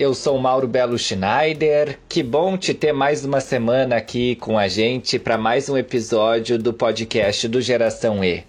eu 0.00 0.14
sou 0.14 0.38
Mauro 0.38 0.66
Belo 0.66 0.98
Schneider. 0.98 1.98
Que 2.08 2.22
bom 2.22 2.56
te 2.56 2.72
ter 2.72 2.90
mais 2.90 3.22
uma 3.22 3.38
semana 3.38 3.96
aqui 3.96 4.34
com 4.36 4.58
a 4.58 4.66
gente 4.66 5.18
para 5.18 5.36
mais 5.36 5.68
um 5.68 5.76
episódio 5.76 6.58
do 6.58 6.72
podcast 6.72 7.46
do 7.46 7.60
Geração 7.60 8.24
E. 8.24 8.42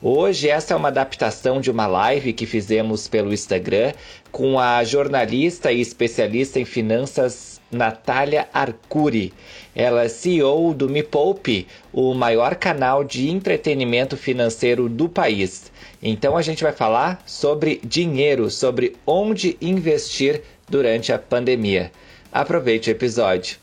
Hoje, 0.00 0.48
essa 0.48 0.74
é 0.74 0.76
uma 0.76 0.86
adaptação 0.86 1.60
de 1.60 1.72
uma 1.72 1.88
live 1.88 2.32
que 2.32 2.46
fizemos 2.46 3.08
pelo 3.08 3.32
Instagram 3.32 3.92
com 4.30 4.60
a 4.60 4.84
jornalista 4.84 5.72
e 5.72 5.80
especialista 5.80 6.60
em 6.60 6.64
finanças 6.64 7.60
Natália 7.68 8.48
Arcuri. 8.52 9.32
Ela 9.74 10.04
é 10.04 10.08
CEO 10.08 10.72
do 10.72 10.88
Me 10.88 11.02
Poupe, 11.02 11.66
o 11.92 12.14
maior 12.14 12.54
canal 12.54 13.02
de 13.02 13.28
entretenimento 13.28 14.16
financeiro 14.16 14.88
do 14.88 15.08
país. 15.08 15.72
Então 16.02 16.36
a 16.36 16.42
gente 16.42 16.62
vai 16.62 16.72
falar 16.72 17.22
sobre 17.26 17.80
dinheiro, 17.82 18.50
sobre 18.50 18.94
onde 19.06 19.56
investir 19.60 20.42
durante 20.72 21.12
a 21.12 21.18
pandemia. 21.18 21.92
Aproveite 22.32 22.88
o 22.88 22.92
episódio. 22.92 23.58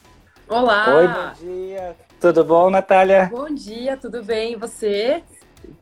Olá! 0.47 0.95
Oi, 0.95 1.07
bom 1.07 1.53
dia! 1.55 1.95
Tudo 2.21 2.43
bom, 2.45 2.69
Natália? 2.69 3.31
Bom 3.31 3.51
dia, 3.51 3.97
tudo 3.97 4.23
bem? 4.23 4.53
E 4.53 4.55
você? 4.55 5.23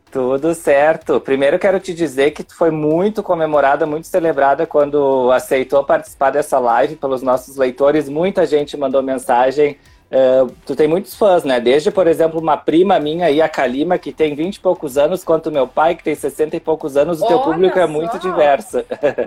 Tudo 0.09 0.53
certo. 0.53 1.19
Primeiro 1.19 1.59
quero 1.59 1.81
te 1.81 1.93
dizer 1.93 2.31
que 2.31 2.45
foi 2.55 2.71
muito 2.71 3.21
comemorada, 3.21 3.85
muito 3.85 4.07
celebrada 4.07 4.65
quando 4.65 5.29
aceitou 5.33 5.83
participar 5.83 6.29
dessa 6.29 6.59
live 6.59 6.95
pelos 6.95 7.21
nossos 7.21 7.57
leitores. 7.57 8.07
Muita 8.07 8.45
gente 8.45 8.77
mandou 8.77 9.03
mensagem 9.03 9.77
Uh, 10.09 10.49
tu 10.65 10.73
tem 10.75 10.87
muitos 10.87 11.15
fãs, 11.15 11.43
né? 11.43 11.59
Desde, 11.59 11.91
por 11.91 12.07
exemplo, 12.07 12.39
uma 12.39 12.55
prima 12.55 12.97
minha 12.99 13.25
aí, 13.25 13.41
a 13.41 13.49
Kalima, 13.49 13.97
que 13.97 14.13
tem 14.13 14.33
20 14.35 14.55
e 14.55 14.59
poucos 14.59 14.97
anos, 14.97 15.23
quanto 15.23 15.51
meu 15.51 15.67
pai, 15.67 15.95
que 15.95 16.03
tem 16.03 16.15
60 16.15 16.55
e 16.55 16.59
poucos 16.59 16.95
anos, 16.95 17.21
o 17.21 17.27
teu 17.27 17.39
público 17.39 17.77
é 17.77 17.85
só. 17.85 17.91
muito 17.91 18.19
diverso. 18.19 18.83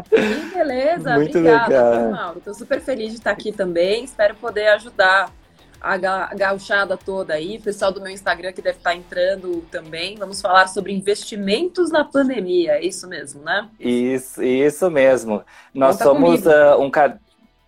Que 0.09 0.55
beleza, 0.55 1.15
muito 1.17 1.39
obrigada, 1.39 1.69
legal. 1.69 2.11
Mauro. 2.11 2.39
Estou 2.39 2.55
super 2.55 2.81
feliz 2.81 3.11
de 3.11 3.19
estar 3.19 3.31
aqui 3.31 3.53
também. 3.53 4.05
Espero 4.05 4.35
poder 4.35 4.69
ajudar 4.69 5.31
a 5.81 5.97
gauchada 6.35 6.97
toda 6.97 7.35
aí, 7.35 7.57
o 7.57 7.63
pessoal 7.63 7.91
do 7.91 8.01
meu 8.01 8.13
Instagram 8.13 8.53
que 8.53 8.61
deve 8.61 8.79
estar 8.79 8.95
entrando 8.95 9.63
também. 9.71 10.17
Vamos 10.17 10.41
falar 10.41 10.69
sobre 10.69 10.93
investimentos 10.93 11.91
na 11.91 12.05
pandemia, 12.05 12.73
é 12.73 12.85
isso 12.85 13.09
mesmo, 13.09 13.43
né? 13.43 13.69
Isso, 13.79 14.43
isso 14.43 14.91
mesmo. 14.91 15.43
Nós 15.73 15.97
Conta 15.97 16.05
somos 16.05 16.47
uh, 16.47 16.81
um 16.81 16.91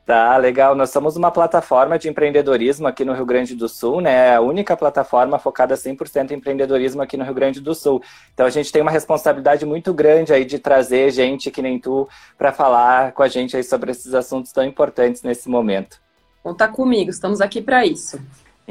Tá, 0.04 0.36
legal. 0.36 0.74
Nós 0.74 0.90
somos 0.90 1.16
uma 1.16 1.30
plataforma 1.30 1.96
de 1.96 2.08
empreendedorismo 2.08 2.88
aqui 2.88 3.04
no 3.04 3.12
Rio 3.12 3.24
Grande 3.24 3.54
do 3.54 3.68
Sul, 3.68 4.00
né? 4.00 4.30
É 4.30 4.34
a 4.34 4.40
única 4.40 4.76
plataforma 4.76 5.38
focada 5.38 5.76
100% 5.76 6.32
em 6.32 6.34
empreendedorismo 6.34 7.00
aqui 7.00 7.16
no 7.16 7.24
Rio 7.24 7.34
Grande 7.34 7.60
do 7.60 7.72
Sul. 7.72 8.02
Então 8.34 8.44
a 8.44 8.50
gente 8.50 8.72
tem 8.72 8.82
uma 8.82 8.90
responsabilidade 8.90 9.64
muito 9.64 9.94
grande 9.94 10.32
aí 10.32 10.44
de 10.44 10.58
trazer 10.58 11.10
gente 11.12 11.52
que 11.52 11.62
nem 11.62 11.78
tu 11.78 12.08
para 12.36 12.52
falar 12.52 13.12
com 13.12 13.22
a 13.22 13.28
gente 13.28 13.56
aí 13.56 13.62
sobre 13.62 13.92
esses 13.92 14.12
assuntos 14.12 14.50
tão 14.50 14.64
importantes 14.64 15.22
nesse 15.22 15.48
momento. 15.48 16.00
Conta 16.42 16.66
comigo, 16.66 17.08
estamos 17.08 17.40
aqui 17.40 17.62
para 17.62 17.86
isso. 17.86 18.20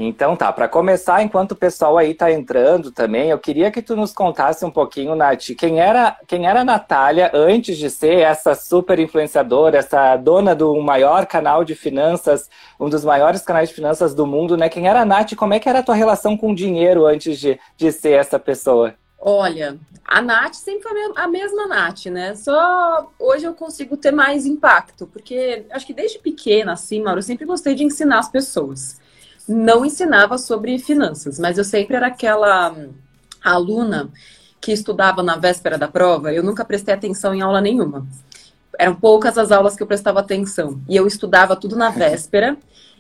Então 0.08 0.36
tá, 0.36 0.52
para 0.52 0.68
começar, 0.68 1.22
enquanto 1.22 1.52
o 1.52 1.56
pessoal 1.56 1.98
aí 1.98 2.14
tá 2.14 2.32
entrando 2.32 2.92
também, 2.92 3.30
eu 3.30 3.38
queria 3.38 3.70
que 3.70 3.82
tu 3.82 3.96
nos 3.96 4.12
contasse 4.12 4.66
um 4.66 4.72
pouquinho, 4.72 5.16
Nath, 5.16 5.52
quem 5.58 5.80
era, 5.80 6.18
quem 6.28 6.48
era 6.48 6.62
a 6.62 6.66
Natália 6.66 7.30
antes 7.34 7.78
de 7.78 7.90
ser 7.90 8.20
essa 8.20 8.56
super 8.56 8.98
influenciadora, 9.00 9.78
essa 9.78 10.18
dona 10.18 10.56
do 10.56 10.76
maior 10.82 11.26
canal 11.26 11.64
de 11.64 11.76
finanças, 11.76 12.50
um 12.80 12.90
dos 12.90 13.06
maiores 13.06 13.42
canais 13.42 13.70
de 13.70 13.76
finanças 13.76 14.16
do 14.16 14.26
mundo, 14.26 14.58
né? 14.58 14.70
Quem 14.70 14.88
era 14.88 15.02
a 15.02 15.06
Nath? 15.06 15.36
Como 15.36 15.54
é 15.54 15.60
que 15.60 15.70
era 15.70 15.80
a 15.80 15.84
tua 15.84 15.96
relação 15.96 16.36
com 16.36 16.52
o 16.52 16.56
dinheiro 16.56 17.06
antes 17.06 17.40
de, 17.40 17.60
de 17.78 17.92
ser 17.92 18.14
essa 18.14 18.40
pessoa? 18.40 18.96
Olha, 19.20 19.78
a 20.04 20.20
Nath 20.20 20.56
sempre 20.56 20.82
foi 20.82 21.12
a 21.16 21.28
mesma 21.28 21.68
Nath, 21.68 22.08
né? 22.08 22.34
Só 22.34 23.12
hoje 23.20 23.46
eu 23.46 23.54
consigo 23.54 23.96
ter 23.96 24.12
mais 24.12 24.48
impacto, 24.48 25.06
porque 25.06 25.66
acho 25.70 25.86
que 25.86 25.94
desde 25.94 26.18
pequena, 26.18 26.74
assim, 26.74 27.04
Mauro, 27.04 27.20
eu 27.20 27.24
sempre 27.24 27.46
gostei 27.46 27.76
de 27.76 27.84
ensinar 27.84 28.18
as 28.18 28.30
pessoas 28.30 29.01
não 29.52 29.86
ensinava 29.86 30.38
sobre 30.38 30.80
finanças, 30.80 31.40
mas 31.40 31.58
eu 31.58 31.64
sempre 31.64 31.96
era 31.96 32.08
aquela 32.08 32.76
aluna 33.44 34.10
que 34.60 34.72
estudava 34.72 35.24
na 35.24 35.36
véspera 35.36 35.78
da 35.78 35.88
prova. 35.88 36.32
Eu 36.32 36.44
nunca 36.44 36.64
prestei 36.64 36.94
atenção 36.94 37.34
em 37.34 37.42
aula 37.42 37.60
nenhuma. 37.60 38.06
Eram 38.78 38.96
poucas 38.96 39.38
as 39.38 39.52
aulas 39.52 39.76
que 39.76 39.84
eu 39.84 39.88
prestava 39.88 40.20
atenção. 40.20 40.80
E 40.88 40.96
eu 40.96 41.08
estudava 41.08 41.56
tudo 41.56 41.76
na 41.76 41.90
véspera. 41.90 42.56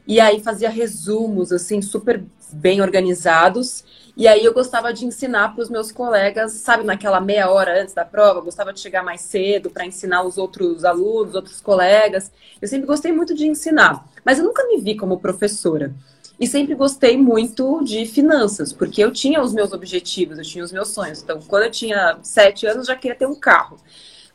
E 0.07 0.19
aí 0.19 0.41
fazia 0.41 0.69
resumos, 0.69 1.51
assim, 1.51 1.81
super 1.81 2.23
bem 2.51 2.81
organizados. 2.81 3.83
E 4.17 4.27
aí 4.27 4.43
eu 4.43 4.53
gostava 4.53 4.91
de 4.91 5.05
ensinar 5.05 5.53
para 5.53 5.61
os 5.63 5.69
meus 5.69 5.91
colegas, 5.91 6.51
sabe, 6.53 6.83
naquela 6.83 7.21
meia 7.21 7.49
hora 7.49 7.81
antes 7.81 7.93
da 7.93 8.03
prova, 8.03 8.41
gostava 8.41 8.73
de 8.73 8.79
chegar 8.79 9.03
mais 9.03 9.21
cedo 9.21 9.69
para 9.69 9.85
ensinar 9.85 10.23
os 10.23 10.37
outros 10.37 10.83
alunos, 10.83 11.33
outros 11.33 11.61
colegas. 11.61 12.31
Eu 12.61 12.67
sempre 12.67 12.87
gostei 12.87 13.11
muito 13.11 13.33
de 13.33 13.47
ensinar, 13.47 14.05
mas 14.25 14.37
eu 14.37 14.43
nunca 14.43 14.67
me 14.67 14.81
vi 14.81 14.97
como 14.97 15.19
professora. 15.19 15.93
E 16.41 16.47
sempre 16.47 16.73
gostei 16.73 17.15
muito 17.15 17.83
de 17.83 18.03
finanças, 18.07 18.73
porque 18.73 19.03
eu 19.03 19.11
tinha 19.11 19.39
os 19.43 19.53
meus 19.53 19.71
objetivos, 19.73 20.39
eu 20.39 20.43
tinha 20.43 20.63
os 20.63 20.71
meus 20.71 20.87
sonhos. 20.87 21.21
Então, 21.21 21.39
quando 21.47 21.65
eu 21.65 21.71
tinha 21.71 22.17
sete 22.23 22.65
anos, 22.65 22.87
eu 22.87 22.95
já 22.95 22.99
queria 22.99 23.15
ter 23.15 23.27
um 23.27 23.35
carro. 23.35 23.77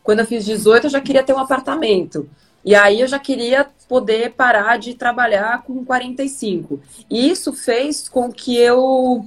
Quando 0.04 0.20
eu 0.20 0.24
fiz 0.24 0.44
18, 0.44 0.86
eu 0.86 0.90
já 0.90 1.00
queria 1.00 1.24
ter 1.24 1.32
um 1.32 1.38
apartamento. 1.40 2.30
E 2.64 2.76
aí 2.76 3.00
eu 3.00 3.08
já 3.08 3.18
queria 3.18 3.66
poder 3.88 4.34
parar 4.34 4.78
de 4.78 4.94
trabalhar 4.94 5.64
com 5.64 5.84
45. 5.84 6.80
E 7.10 7.28
isso 7.28 7.52
fez 7.52 8.08
com 8.08 8.30
que 8.30 8.56
eu 8.56 9.26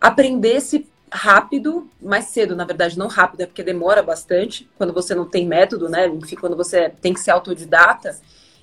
aprendesse 0.00 0.88
rápido, 1.12 1.90
mais 2.00 2.24
cedo, 2.26 2.56
na 2.56 2.64
verdade, 2.64 2.98
não 2.98 3.08
rápido, 3.08 3.42
é 3.42 3.46
porque 3.46 3.62
demora 3.62 4.02
bastante, 4.02 4.66
quando 4.78 4.94
você 4.94 5.14
não 5.14 5.26
tem 5.26 5.46
método, 5.46 5.90
né? 5.90 6.06
Enfim, 6.06 6.36
quando 6.36 6.56
você 6.56 6.88
tem 6.88 7.12
que 7.12 7.20
ser 7.20 7.32
autodidata. 7.32 8.16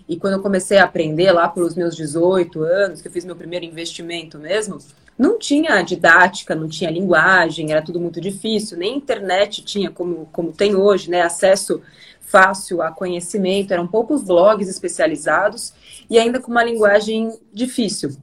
E 0.08 0.18
quando 0.18 0.34
eu 0.34 0.42
comecei 0.42 0.78
a 0.78 0.84
aprender 0.84 1.32
lá 1.32 1.48
pelos 1.48 1.76
meus 1.76 1.96
18 1.96 2.62
anos, 2.62 3.02
que 3.02 3.08
eu 3.08 3.12
fiz 3.12 3.26
meu 3.26 3.36
primeiro 3.36 3.66
investimento 3.66 4.38
mesmo, 4.38 4.78
não 5.18 5.40
tinha 5.40 5.82
didática, 5.82 6.54
não 6.54 6.68
tinha 6.68 6.92
linguagem, 6.92 7.72
era 7.72 7.82
tudo 7.82 8.00
muito 8.00 8.20
difícil, 8.20 8.78
nem 8.78 8.98
internet 8.98 9.64
tinha 9.64 9.90
como, 9.90 10.28
como 10.32 10.52
tem 10.52 10.76
hoje, 10.76 11.10
né? 11.10 11.22
Acesso 11.22 11.82
fácil 12.20 12.82
a 12.82 12.92
conhecimento, 12.92 13.72
eram 13.72 13.88
poucos 13.88 14.24
blogs 14.24 14.68
especializados 14.68 15.74
e 16.10 16.20
ainda 16.20 16.40
com 16.40 16.52
uma 16.52 16.64
linguagem 16.64 17.32
difícil. 17.54 18.16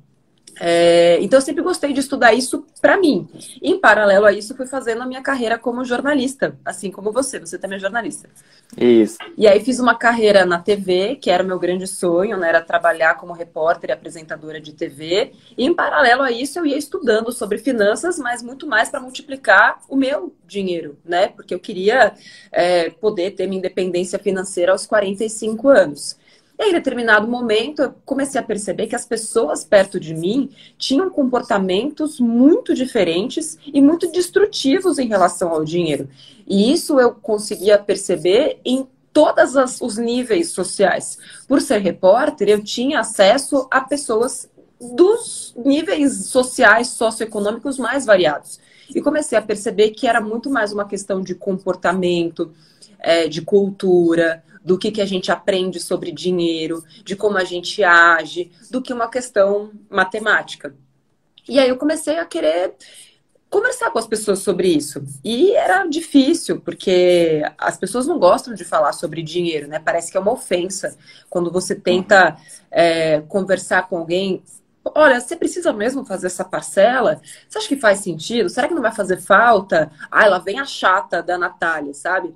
É, 0.65 1.19
então, 1.21 1.39
eu 1.39 1.43
sempre 1.43 1.61
gostei 1.61 1.93
de 1.93 1.99
estudar 1.99 2.33
isso 2.35 2.65
para 2.81 2.97
mim. 2.97 3.29
Em 3.61 3.81
paralelo 3.81 4.27
a 4.27 4.33
isso, 4.33 4.55
fui 4.55 4.65
fazendo 4.65 5.03
a 5.03 5.07
minha 5.07 5.21
carreira 5.21 5.59
como 5.59 5.85
jornalista, 5.85 6.57
assim 6.65 6.89
como 6.89 7.11
você. 7.11 7.41
Você 7.41 7.59
também 7.59 7.79
é 7.79 7.81
jornalista. 7.81 8.29
Isso. 8.79 9.19
E 9.37 9.49
aí, 9.49 9.59
fiz 9.59 9.81
uma 9.81 9.97
carreira 9.97 10.47
na 10.47 10.61
TV, 10.61 11.17
que 11.17 11.33
era 11.33 11.43
o 11.43 11.47
meu 11.47 11.59
grande 11.59 11.89
sonho, 11.89 12.37
né? 12.37 12.49
Era 12.49 12.61
trabalhar 12.61 13.17
como 13.17 13.33
repórter 13.33 13.91
e 13.91 13.93
apresentadora 13.93 14.61
de 14.61 14.73
TV. 14.73 15.33
E, 15.59 15.65
em 15.65 15.75
paralelo 15.75 16.23
a 16.23 16.31
isso, 16.31 16.61
eu 16.61 16.65
ia 16.65 16.79
estudando 16.79 17.33
sobre 17.33 17.59
finanças, 17.59 18.17
mas 18.17 18.41
muito 18.41 18.65
mais 18.65 18.89
para 18.89 19.01
multiplicar 19.01 19.81
o 19.89 19.97
meu 19.97 20.33
dinheiro, 20.47 20.97
né? 21.05 21.27
Porque 21.27 21.53
eu 21.53 21.59
queria 21.59 22.15
é, 22.53 22.89
poder 22.89 23.33
ter 23.33 23.49
minha 23.49 23.59
independência 23.59 24.17
financeira 24.17 24.71
aos 24.71 24.87
45 24.87 25.69
anos. 25.69 26.22
E 26.59 26.63
aí, 26.63 26.71
em 26.71 26.75
determinado 26.75 27.27
momento, 27.27 27.83
eu 27.83 27.95
comecei 28.05 28.41
a 28.41 28.45
perceber 28.45 28.87
que 28.87 28.95
as 28.95 29.07
pessoas 29.07 29.65
perto 29.65 29.99
de 29.99 30.15
mim 30.15 30.51
tinham 30.79 31.11
comportamentos 31.11 32.21
muito 32.21 32.75
diferentes 32.75 33.59
e 33.67 33.81
muito 33.81 34.11
destrutivos 34.13 34.99
em 34.99 35.09
relação 35.09 35.51
ao 35.51 35.65
dinheiro. 35.65 36.09
E 36.47 36.73
isso 36.73 37.01
eu 37.01 37.13
conseguia 37.15 37.79
perceber 37.79 38.61
em 38.65 38.87
todos 39.13 39.55
os 39.81 39.97
níveis 39.99 40.51
sociais. 40.51 41.19
Por 41.47 41.61
ser 41.61 41.79
repórter, 41.79 42.49
eu 42.49 42.63
tinha 42.63 43.01
acesso 43.01 43.67
a 43.71 43.81
pessoas 43.81 44.49
dos 44.81 45.55
níveis 45.57 46.27
sociais, 46.27 46.89
socioeconômicos 46.89 47.79
mais 47.79 48.05
variados. 48.05 48.59
E 48.95 49.01
comecei 49.01 49.39
a 49.39 49.43
perceber 49.43 49.91
que 49.91 50.07
era 50.07 50.21
muito 50.21 50.51
mais 50.51 50.73
uma 50.73 50.85
questão 50.85 51.21
de 51.23 51.35
comportamento, 51.35 52.53
é, 52.99 53.29
de 53.29 53.43
cultura, 53.43 54.43
do 54.65 54.79
que, 54.79 54.91
que 54.91 55.01
a 55.01 55.07
gente 55.07 55.33
aprende 55.33 55.81
sobre 55.81 56.13
dinheiro, 56.13 56.85
de 57.05 57.17
como 57.17 57.37
a 57.37 57.45
gente 57.45 57.83
age, 57.83 58.51
do 58.71 58.81
que 58.81 58.93
uma 58.93 59.09
questão 59.09 59.73
matemática. 59.91 60.75
E 61.49 61.59
aí 61.59 61.69
eu 61.69 61.77
comecei 61.77 62.19
a 62.19 62.25
querer 62.25 62.75
conversar 63.53 63.91
com 63.91 63.99
as 63.99 64.07
pessoas 64.07 64.39
sobre 64.39 64.69
isso. 64.69 65.05
E 65.23 65.53
era 65.53 65.85
difícil, 65.87 66.59
porque 66.61 67.43
as 67.59 67.77
pessoas 67.77 68.07
não 68.07 68.19
gostam 68.19 68.55
de 68.55 68.65
falar 68.65 68.95
sobre 68.95 69.23
dinheiro, 69.23 69.69
né? 69.69 69.79
Parece 69.79 70.11
que 70.11 70.17
é 70.17 70.21
uma 70.21 70.33
ofensa 70.33 70.97
quando 71.29 71.51
você 71.51 71.75
tenta 71.75 72.37
é, 72.71 73.21
conversar 73.29 73.89
com 73.89 73.99
alguém. 73.99 74.43
Olha, 74.95 75.21
você 75.21 75.37
precisa 75.37 75.71
mesmo 75.71 76.05
fazer 76.05 76.29
essa 76.29 76.45
parcela? 76.45 77.21
Você 77.47 77.59
acha 77.59 77.69
que 77.69 77.77
faz 77.77 77.99
sentido? 77.99 78.49
Será 78.49 78.67
que 78.67 78.75
não 78.75 78.81
vai 78.81 78.93
fazer 78.93 79.21
falta? 79.21 79.93
Ah, 80.11 80.25
ela 80.25 80.39
vem 80.39 80.59
a 80.59 80.65
chata 80.65 81.23
da 81.23 81.37
Natália, 81.37 81.93
sabe? 81.93 82.35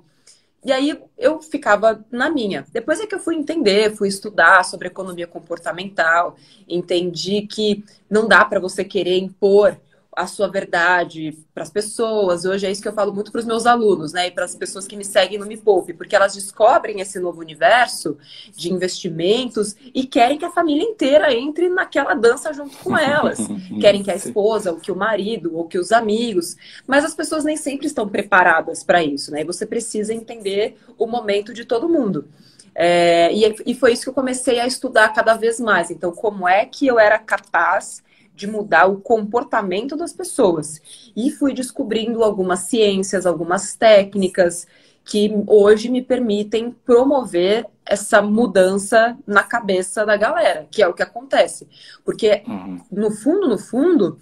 E 0.67 0.71
aí 0.73 1.01
eu 1.17 1.41
ficava 1.41 2.05
na 2.11 2.29
minha. 2.29 2.65
Depois 2.73 2.99
é 2.99 3.07
que 3.07 3.15
eu 3.15 3.21
fui 3.21 3.37
entender, 3.37 3.95
fui 3.95 4.09
estudar 4.09 4.65
sobre 4.65 4.89
economia 4.89 5.25
comportamental, 5.25 6.35
entendi 6.67 7.43
que 7.43 7.85
não 8.09 8.27
dá 8.27 8.43
para 8.43 8.59
você 8.59 8.83
querer 8.83 9.17
impor 9.17 9.79
a 10.17 10.25
sua 10.25 10.47
verdade 10.47 11.37
para 11.53 11.61
as 11.61 11.69
pessoas. 11.69 12.43
Hoje 12.43 12.65
é 12.65 12.71
isso 12.71 12.81
que 12.81 12.87
eu 12.87 12.93
falo 12.93 13.13
muito 13.13 13.31
para 13.31 13.37
os 13.37 13.45
meus 13.45 13.67
alunos, 13.67 14.13
né? 14.13 14.25
E 14.25 14.31
para 14.31 14.45
as 14.45 14.55
pessoas 14.55 14.87
que 14.87 14.97
me 14.97 15.05
seguem 15.05 15.37
no 15.37 15.45
Me 15.45 15.55
Poupe, 15.55 15.93
porque 15.93 16.15
elas 16.15 16.33
descobrem 16.33 16.99
esse 17.01 17.19
novo 17.19 17.39
universo 17.39 18.17
de 18.55 18.73
investimentos 18.73 19.75
e 19.93 20.07
querem 20.07 20.39
que 20.39 20.43
a 20.43 20.49
família 20.49 20.81
inteira 20.81 21.31
entre 21.31 21.69
naquela 21.69 22.15
dança 22.15 22.51
junto 22.51 22.75
com 22.77 22.97
elas. 22.97 23.37
querem 23.79 24.01
que 24.01 24.09
a 24.09 24.15
esposa, 24.15 24.71
ou 24.71 24.79
que 24.79 24.91
o 24.91 24.95
marido, 24.95 25.55
ou 25.55 25.67
que 25.67 25.77
os 25.77 25.91
amigos. 25.91 26.57
Mas 26.87 27.05
as 27.05 27.13
pessoas 27.13 27.43
nem 27.43 27.55
sempre 27.55 27.85
estão 27.85 28.09
preparadas 28.09 28.83
para 28.83 29.03
isso, 29.03 29.31
né? 29.31 29.41
E 29.41 29.45
você 29.45 29.67
precisa 29.67 30.15
entender 30.15 30.79
o 30.97 31.05
momento 31.05 31.53
de 31.53 31.63
todo 31.63 31.87
mundo. 31.87 32.27
É, 32.73 33.31
e, 33.31 33.55
e 33.67 33.75
foi 33.75 33.93
isso 33.93 34.01
que 34.01 34.09
eu 34.09 34.13
comecei 34.13 34.59
a 34.59 34.65
estudar 34.65 35.09
cada 35.09 35.35
vez 35.35 35.59
mais. 35.59 35.91
Então, 35.91 36.11
como 36.11 36.47
é 36.47 36.65
que 36.65 36.87
eu 36.87 36.97
era 36.97 37.19
capaz 37.19 38.01
de 38.37 38.45
mudar 38.45 38.85
o 38.85 39.01
comportamento 39.01 39.97
das 39.97 40.13
pessoas. 40.13 40.79
E 41.15 41.31
fui 41.31 41.53
descobrindo 41.53 42.23
algumas 42.23 42.59
ciências, 42.59 43.25
algumas 43.25 43.75
técnicas 43.75 44.67
que 45.03 45.31
hoje 45.47 45.89
me 45.89 46.03
permitem 46.03 46.69
promover 46.85 47.65
essa 47.83 48.21
mudança 48.21 49.17
na 49.25 49.41
cabeça 49.41 50.05
da 50.05 50.15
galera, 50.15 50.67
que 50.69 50.83
é 50.83 50.87
o 50.87 50.93
que 50.93 51.01
acontece. 51.01 51.67
Porque, 52.05 52.43
uhum. 52.47 52.79
no 52.91 53.09
fundo, 53.09 53.47
no 53.47 53.57
fundo, 53.57 54.19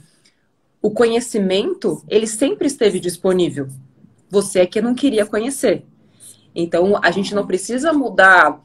o 0.81 0.91
conhecimento, 0.91 2.01
ele 2.07 2.27
sempre 2.27 2.67
esteve 2.67 2.99
disponível. 2.99 3.67
Você 4.29 4.59
é 4.61 4.65
que 4.65 4.81
não 4.81 4.95
queria 4.95 5.25
conhecer. 5.25 5.83
Então, 6.53 6.97
a 7.03 7.11
gente 7.11 7.35
não 7.35 7.45
precisa 7.45 7.91
mudar. 7.91 8.63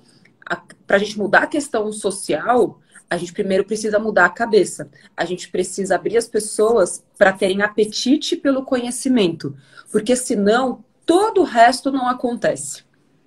Para 0.86 0.96
a 0.96 0.98
gente 0.98 1.18
mudar 1.18 1.44
a 1.44 1.46
questão 1.46 1.90
social, 1.92 2.78
a 3.10 3.16
gente 3.16 3.32
primeiro 3.32 3.64
precisa 3.64 3.98
mudar 3.98 4.26
a 4.26 4.30
cabeça. 4.30 4.88
A 5.16 5.24
gente 5.24 5.50
precisa 5.50 5.96
abrir 5.96 6.16
as 6.16 6.28
pessoas 6.28 7.04
para 7.18 7.32
terem 7.32 7.60
apetite 7.60 8.36
pelo 8.36 8.64
conhecimento, 8.64 9.56
porque 9.90 10.14
senão 10.14 10.84
todo 11.04 11.40
o 11.40 11.44
resto 11.44 11.90
não 11.90 12.08
acontece. 12.08 12.84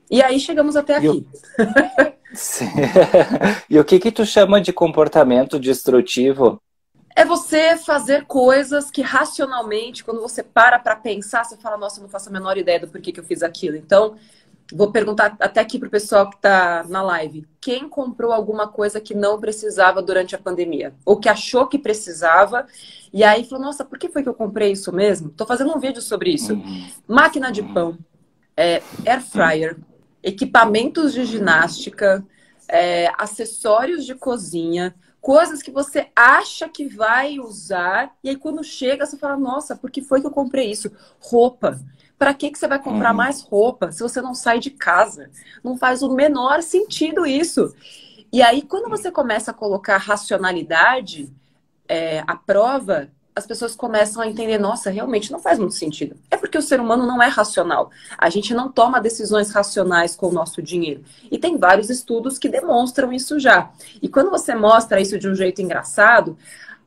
E 0.10 0.24
aí 0.24 0.40
chegamos 0.40 0.78
até 0.78 0.96
aqui. 0.96 1.28
E 3.70 3.78
o 3.78 3.86
que 3.86 4.00
que 4.00 4.12
tu 4.12 4.26
chama 4.26 4.60
de 4.60 4.74
comportamento 4.74 5.60
destrutivo? 5.60 6.60
É 7.16 7.24
você 7.24 7.78
fazer 7.78 8.26
coisas 8.26 8.90
que 8.90 9.04
racionalmente, 9.04 10.04
quando 10.04 10.20
você 10.20 10.42
para 10.42 10.80
para 10.80 10.96
pensar, 10.96 11.44
você 11.44 11.56
fala, 11.56 11.78
nossa, 11.78 12.00
eu 12.00 12.02
não 12.02 12.10
faço 12.10 12.30
a 12.30 12.32
menor 12.32 12.58
ideia 12.58 12.80
do 12.80 12.88
porquê 12.88 13.12
que 13.12 13.20
eu 13.20 13.24
fiz 13.24 13.44
aquilo. 13.44 13.76
Então, 13.76 14.16
Vou 14.72 14.92
perguntar 14.92 15.36
até 15.40 15.60
aqui 15.60 15.78
para 15.78 15.88
o 15.88 15.92
pessoal 15.92 16.30
que 16.30 16.38
está 16.38 16.86
na 16.88 17.02
live. 17.02 17.46
Quem 17.60 17.88
comprou 17.90 18.32
alguma 18.32 18.68
coisa 18.68 19.00
que 19.00 19.14
não 19.14 19.40
precisava 19.40 20.02
durante 20.02 20.36
a 20.36 20.40
pandemia? 20.40 20.94
Ou 21.06 21.20
que 21.20 21.28
achou 21.28 21.68
que 21.68 21.78
precisava 21.78 22.66
e 23.14 23.24
aí 23.24 23.44
falou, 23.44 23.66
nossa, 23.66 23.84
por 23.84 24.00
que 24.00 24.10
foi 24.10 24.24
que 24.24 24.30
eu 24.30 24.34
comprei 24.34 24.72
isso 24.72 24.92
mesmo? 24.92 25.30
Estou 25.30 25.46
fazendo 25.46 25.76
um 25.76 25.80
vídeo 25.80 26.02
sobre 26.02 26.32
isso. 26.32 26.54
Uhum. 26.54 26.90
Máquina 27.08 27.52
de 27.52 27.62
pão, 27.62 27.98
é, 28.56 28.82
air 29.06 29.22
fryer, 29.22 29.78
equipamentos 30.24 31.14
de 31.14 31.26
ginástica, 31.26 32.26
é, 32.68 33.12
acessórios 33.18 34.06
de 34.06 34.16
cozinha, 34.16 34.96
coisas 35.22 35.62
que 35.62 35.72
você 35.72 36.08
acha 36.16 36.68
que 36.68 36.88
vai 36.88 37.40
usar 37.40 38.14
e 38.24 38.30
aí 38.30 38.36
quando 38.36 38.64
chega 38.64 39.06
você 39.06 39.18
fala, 39.18 39.38
nossa, 39.38 39.76
por 39.76 39.92
que 39.92 40.02
foi 40.02 40.22
que 40.22 40.28
eu 40.28 40.32
comprei 40.32 40.72
isso? 40.72 40.92
Roupa. 41.20 41.80
Para 42.24 42.34
que, 42.34 42.52
que 42.52 42.58
você 42.58 42.70
vai 42.70 42.82
comprar 42.82 43.10
uhum. 43.10 43.18
mais 43.18 43.42
roupa 43.42 43.92
se 43.92 44.02
você 44.02 44.22
não 44.22 44.34
sai 44.34 44.58
de 44.58 44.70
casa? 44.70 45.30
Não 45.62 45.78
faz 45.78 46.02
o 46.02 46.16
menor 46.16 46.64
sentido 46.64 47.26
isso. 47.26 47.76
E 48.32 48.42
aí, 48.42 48.62
quando 48.62 48.90
você 48.90 49.12
começa 49.12 49.52
a 49.52 49.54
colocar 49.54 49.98
racionalidade 49.98 51.30
é, 51.86 52.24
à 52.26 52.34
prova, 52.38 53.10
as 53.36 53.46
pessoas 53.46 53.76
começam 53.76 54.24
a 54.24 54.28
entender: 54.28 54.58
nossa, 54.58 54.90
realmente 54.90 55.34
não 55.34 55.40
faz 55.40 55.60
muito 55.60 55.74
sentido. 55.74 56.16
É 56.32 56.38
porque 56.38 56.58
o 56.58 56.62
ser 56.62 56.80
humano 56.80 57.06
não 57.06 57.22
é 57.22 57.28
racional. 57.28 57.92
A 58.18 58.30
gente 58.30 58.54
não 58.54 58.72
toma 58.72 59.02
decisões 59.02 59.52
racionais 59.52 60.16
com 60.16 60.28
o 60.28 60.34
nosso 60.34 60.62
dinheiro. 60.62 61.04
E 61.30 61.38
tem 61.38 61.58
vários 61.58 61.90
estudos 61.90 62.38
que 62.38 62.48
demonstram 62.48 63.12
isso 63.12 63.38
já. 63.38 63.70
E 64.02 64.08
quando 64.08 64.32
você 64.32 64.56
mostra 64.56 65.02
isso 65.02 65.20
de 65.20 65.28
um 65.28 65.36
jeito 65.36 65.62
engraçado, 65.62 66.38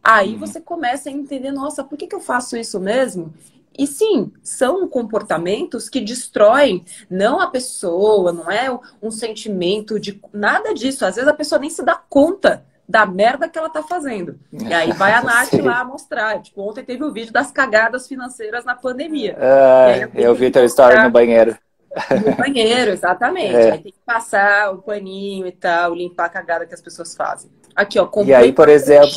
aí 0.03 0.33
uhum. 0.33 0.39
você 0.39 0.63
começa 0.63 1.11
a 1.11 1.13
entender: 1.13 1.53
nossa, 1.53 1.85
por 1.85 1.99
que, 1.99 2.07
que 2.07 2.15
eu 2.15 2.21
faço 2.21 2.57
isso 2.57 2.81
mesmo? 2.81 3.35
E 3.79 3.87
sim, 3.87 4.33
são 4.43 4.89
comportamentos 4.89 5.89
que 5.89 6.01
destroem 6.01 6.85
não 7.11 7.41
a 7.41 7.49
pessoa, 7.49 8.33
não 8.33 8.51
é 8.51 8.77
um 9.03 9.11
sentimento 9.11 10.01
de 10.01 10.21
nada 10.33 10.73
disso. 10.73 11.05
Às 11.05 11.17
vezes 11.17 11.29
a 11.29 11.35
pessoa 11.35 11.59
nem 11.59 11.71
se 11.71 11.83
dá 11.83 11.95
conta 11.95 12.65
da 12.89 13.05
merda 13.05 13.49
que 13.49 13.59
ela 13.59 13.69
tá 13.69 13.83
fazendo. 13.83 14.39
E 14.53 14.73
aí 14.73 14.93
vai 14.93 15.13
a 15.13 15.23
Nath 15.23 15.53
lá 15.63 15.85
mostrar. 15.85 16.41
Tipo, 16.41 16.63
ontem 16.63 16.85
teve 16.85 17.05
o 17.05 17.13
vídeo 17.13 17.33
das 17.33 17.51
cagadas 17.51 18.07
financeiras 18.07 18.65
na 18.65 18.75
pandemia. 18.75 19.37
Ah, 19.39 20.09
eu 20.15 20.35
vi 20.35 20.51
teu 20.51 20.65
story 20.65 21.03
no 21.03 21.11
banheiro. 21.11 21.57
No 22.25 22.37
banheiro, 22.37 22.93
exatamente. 22.93 23.57
É. 23.57 23.73
Aí 23.73 23.83
tem 23.83 23.93
que 23.93 23.99
passar 24.05 24.73
o 24.73 24.79
paninho 24.79 25.47
e 25.47 25.53
tal, 25.53 25.95
limpar 25.95 26.27
a 26.27 26.29
cagada 26.29 26.67
que 26.67 26.75
as 26.75 26.81
pessoas 26.81 27.15
fazem. 27.17 27.51
Aqui, 27.75 27.99
ó, 27.99 28.07
comprei 28.07 28.33
e 28.33 28.35
aí, 28.35 28.53
por 28.53 28.69
exemplo, 28.69 29.09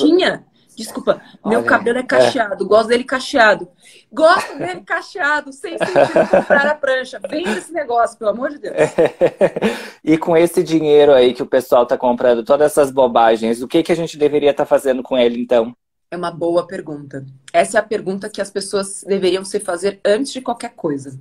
Desculpa, 0.80 1.22
Olha, 1.44 1.58
meu 1.58 1.66
cabelo 1.66 2.00
é, 2.00 2.04
cacheado, 2.04 2.64
é. 2.64 2.68
gosto 2.68 2.88
dele 2.88 3.04
cacheado. 3.04 3.68
Gosto 4.10 4.58
dele 4.58 4.80
cacheado, 4.80 5.52
sem 5.52 5.78
sentido 5.78 6.30
comprar 6.32 6.68
a 6.68 6.74
prancha. 6.74 7.20
Vende 7.30 7.58
esse 7.58 7.74
negócio, 7.74 8.18
pelo 8.18 8.32
amor 8.32 8.52
de 8.52 8.60
Deus. 8.60 8.76
e 10.02 10.18
com 10.18 10.38
esse 10.38 10.64
dinheiro 10.64 11.12
aí 11.12 11.34
que 11.34 11.44
o 11.44 11.46
pessoal 11.46 11.84
está 11.84 11.98
comprando, 11.98 12.46
todas 12.46 12.72
essas 12.72 12.92
bobagens, 12.92 13.62
o 13.62 13.68
que, 13.68 13.84
que 13.84 13.92
a 13.92 13.96
gente 13.96 14.18
deveria 14.18 14.52
estar 14.52 14.64
tá 14.64 14.68
fazendo 14.68 15.04
com 15.04 15.18
ele 15.18 15.42
então? 15.42 15.76
É 16.10 16.16
uma 16.16 16.32
boa 16.32 16.66
pergunta. 16.66 17.26
Essa 17.52 17.78
é 17.78 17.82
a 17.82 17.84
pergunta 17.84 18.30
que 18.30 18.42
as 18.42 18.50
pessoas 18.50 19.04
deveriam 19.06 19.44
se 19.44 19.60
fazer 19.60 20.00
antes 20.06 20.32
de 20.32 20.40
qualquer 20.40 20.76
coisa. 20.76 21.20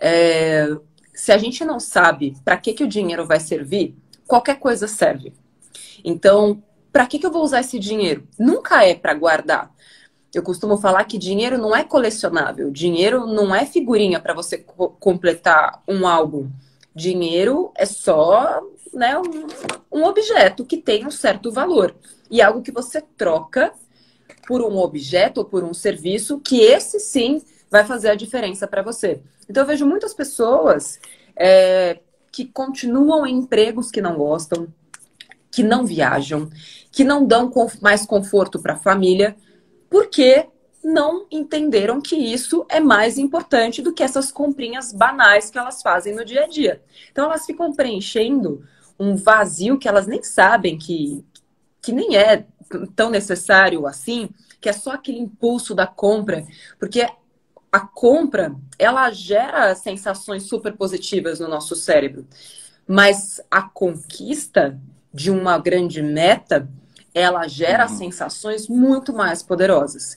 É... 0.00 0.68
Se 1.12 1.32
a 1.32 1.36
gente 1.36 1.64
não 1.64 1.80
sabe 1.80 2.36
para 2.44 2.56
que, 2.56 2.72
que 2.74 2.84
o 2.84 2.88
dinheiro 2.88 3.26
vai 3.26 3.40
servir, 3.40 3.96
qualquer 4.24 4.60
coisa 4.60 4.86
serve. 4.86 5.34
Então, 6.04 6.62
para 6.92 7.06
que, 7.06 7.18
que 7.18 7.26
eu 7.26 7.32
vou 7.32 7.42
usar 7.42 7.60
esse 7.60 7.78
dinheiro? 7.78 8.26
Nunca 8.38 8.84
é 8.84 8.94
para 8.94 9.14
guardar. 9.14 9.72
Eu 10.32 10.42
costumo 10.42 10.76
falar 10.76 11.04
que 11.04 11.18
dinheiro 11.18 11.58
não 11.58 11.74
é 11.74 11.82
colecionável, 11.82 12.70
dinheiro 12.70 13.26
não 13.26 13.54
é 13.54 13.66
figurinha 13.66 14.20
para 14.20 14.32
você 14.32 14.58
co 14.58 14.90
completar 14.90 15.82
um 15.88 16.06
álbum. 16.06 16.48
Dinheiro 16.94 17.72
é 17.76 17.84
só 17.84 18.60
né, 18.92 19.18
um, 19.18 20.00
um 20.00 20.04
objeto 20.04 20.64
que 20.64 20.76
tem 20.76 21.06
um 21.06 21.10
certo 21.10 21.50
valor 21.50 21.94
e 22.30 22.40
algo 22.40 22.62
que 22.62 22.70
você 22.70 23.00
troca 23.00 23.72
por 24.46 24.62
um 24.62 24.78
objeto 24.78 25.38
ou 25.38 25.44
por 25.44 25.64
um 25.64 25.74
serviço 25.74 26.40
que 26.40 26.60
esse 26.60 27.00
sim 27.00 27.42
vai 27.70 27.84
fazer 27.84 28.10
a 28.10 28.14
diferença 28.14 28.66
para 28.66 28.82
você. 28.82 29.20
Então 29.48 29.62
eu 29.62 29.66
vejo 29.66 29.86
muitas 29.86 30.14
pessoas 30.14 31.00
é, 31.36 31.98
que 32.30 32.44
continuam 32.44 33.26
em 33.26 33.36
empregos 33.36 33.90
que 33.90 34.00
não 34.00 34.16
gostam, 34.16 34.68
que 35.50 35.62
não 35.62 35.84
viajam, 35.84 36.48
que 36.90 37.04
não 37.04 37.24
dão 37.24 37.50
mais 37.80 38.04
conforto 38.04 38.60
para 38.60 38.74
a 38.74 38.78
família, 38.78 39.36
porque 39.88 40.46
não 40.82 41.26
entenderam 41.30 42.00
que 42.00 42.16
isso 42.16 42.64
é 42.68 42.80
mais 42.80 43.18
importante 43.18 43.82
do 43.82 43.92
que 43.92 44.02
essas 44.02 44.32
comprinhas 44.32 44.92
banais 44.92 45.50
que 45.50 45.58
elas 45.58 45.82
fazem 45.82 46.14
no 46.14 46.24
dia 46.24 46.44
a 46.44 46.48
dia. 46.48 46.82
Então 47.12 47.26
elas 47.26 47.44
ficam 47.44 47.72
preenchendo 47.72 48.64
um 48.98 49.14
vazio 49.14 49.78
que 49.78 49.88
elas 49.88 50.06
nem 50.06 50.22
sabem 50.22 50.78
que, 50.78 51.24
que 51.82 51.92
nem 51.92 52.16
é 52.16 52.46
tão 52.94 53.10
necessário 53.10 53.86
assim, 53.86 54.30
que 54.60 54.68
é 54.68 54.72
só 54.72 54.92
aquele 54.92 55.18
impulso 55.18 55.74
da 55.74 55.86
compra, 55.86 56.46
porque 56.78 57.06
a 57.72 57.80
compra 57.80 58.54
ela 58.78 59.10
gera 59.10 59.74
sensações 59.74 60.44
super 60.44 60.76
positivas 60.76 61.40
no 61.40 61.48
nosso 61.48 61.74
cérebro, 61.76 62.26
mas 62.86 63.40
a 63.50 63.62
conquista 63.62 64.78
de 65.12 65.30
uma 65.30 65.58
grande 65.58 66.02
meta, 66.02 66.68
ela 67.14 67.46
gera 67.48 67.88
uhum. 67.88 67.96
sensações 67.96 68.68
muito 68.68 69.12
mais 69.12 69.42
poderosas. 69.42 70.16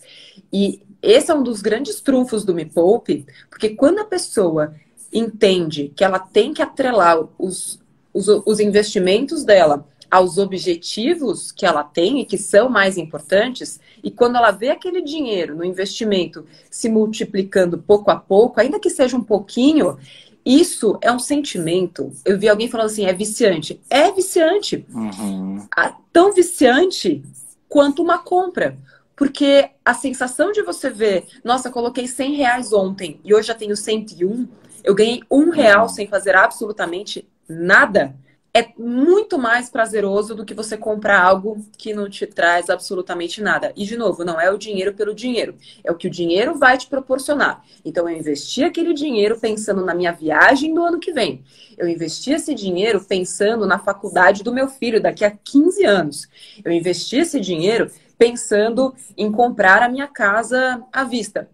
E 0.51 0.81
esse 1.01 1.31
é 1.31 1.35
um 1.35 1.43
dos 1.43 1.61
grandes 1.61 1.99
trunfos 2.01 2.45
do 2.45 2.53
Me 2.53 2.65
Poupe, 2.65 3.25
porque 3.49 3.69
quando 3.69 3.99
a 3.99 4.05
pessoa 4.05 4.73
entende 5.11 5.91
que 5.95 6.03
ela 6.03 6.19
tem 6.19 6.53
que 6.53 6.61
atrelar 6.61 7.19
os, 7.37 7.79
os, 8.13 8.27
os 8.27 8.59
investimentos 8.59 9.43
dela 9.43 9.85
aos 10.09 10.37
objetivos 10.37 11.51
que 11.51 11.65
ela 11.65 11.83
tem 11.83 12.19
e 12.19 12.25
que 12.25 12.37
são 12.37 12.69
mais 12.69 12.97
importantes, 12.97 13.79
e 14.03 14.11
quando 14.11 14.35
ela 14.35 14.51
vê 14.51 14.69
aquele 14.69 15.01
dinheiro 15.01 15.55
no 15.55 15.65
investimento 15.65 16.45
se 16.69 16.87
multiplicando 16.87 17.79
pouco 17.79 18.11
a 18.11 18.15
pouco, 18.15 18.61
ainda 18.61 18.79
que 18.79 18.91
seja 18.91 19.17
um 19.17 19.23
pouquinho, 19.23 19.97
isso 20.45 20.97
é 21.01 21.11
um 21.11 21.19
sentimento. 21.19 22.11
Eu 22.25 22.37
vi 22.37 22.49
alguém 22.49 22.69
falando 22.69 22.87
assim, 22.87 23.05
é 23.05 23.13
viciante. 23.13 23.79
É 23.89 24.11
viciante. 24.11 24.85
Uhum. 24.93 25.65
Tão 26.11 26.33
viciante 26.33 27.23
quanto 27.69 28.03
uma 28.03 28.19
compra. 28.19 28.77
Porque 29.15 29.69
a 29.85 29.93
sensação 29.93 30.51
de 30.51 30.61
você 30.61 30.89
ver, 30.89 31.27
nossa, 31.43 31.69
coloquei 31.69 32.07
100 32.07 32.33
reais 32.33 32.73
ontem 32.73 33.19
e 33.23 33.33
hoje 33.33 33.47
já 33.47 33.53
tenho 33.53 33.77
101, 33.77 34.47
eu 34.83 34.95
ganhei 34.95 35.21
um 35.29 35.49
real 35.49 35.87
sem 35.87 36.07
fazer 36.07 36.35
absolutamente 36.35 37.27
nada. 37.47 38.15
É 38.55 38.71
muito 38.77 39.39
mais 39.39 39.67
prazeroso 39.67 40.35
do 40.35 40.45
que 40.45 40.53
você 40.53 40.77
comprar 40.77 41.23
algo 41.23 41.65
que 41.75 41.91
não 41.91 42.07
te 42.07 42.27
traz 42.27 42.69
absolutamente 42.69 43.41
nada. 43.41 43.73
E, 43.75 43.83
de 43.83 43.97
novo, 43.97 44.23
não 44.23 44.39
é 44.39 44.51
o 44.51 44.59
dinheiro 44.59 44.93
pelo 44.93 45.15
dinheiro, 45.15 45.55
é 45.83 45.91
o 45.91 45.95
que 45.95 46.05
o 46.05 46.11
dinheiro 46.11 46.53
vai 46.55 46.77
te 46.77 46.85
proporcionar. 46.85 47.65
Então, 47.83 48.07
eu 48.07 48.15
investi 48.15 48.63
aquele 48.63 48.93
dinheiro 48.93 49.39
pensando 49.39 49.83
na 49.83 49.95
minha 49.95 50.11
viagem 50.11 50.71
do 50.71 50.83
ano 50.83 50.99
que 50.99 51.11
vem. 51.11 51.43
Eu 51.75 51.87
investi 51.87 52.31
esse 52.31 52.53
dinheiro 52.53 53.03
pensando 53.03 53.65
na 53.65 53.79
faculdade 53.79 54.43
do 54.43 54.53
meu 54.53 54.67
filho 54.67 55.01
daqui 55.01 55.25
a 55.25 55.31
15 55.31 55.83
anos. 55.83 56.27
Eu 56.63 56.71
investi 56.71 57.17
esse 57.17 57.39
dinheiro 57.39 57.89
pensando 58.19 58.93
em 59.17 59.31
comprar 59.31 59.81
a 59.81 59.89
minha 59.89 60.07
casa 60.07 60.83
à 60.93 61.03
vista. 61.03 61.49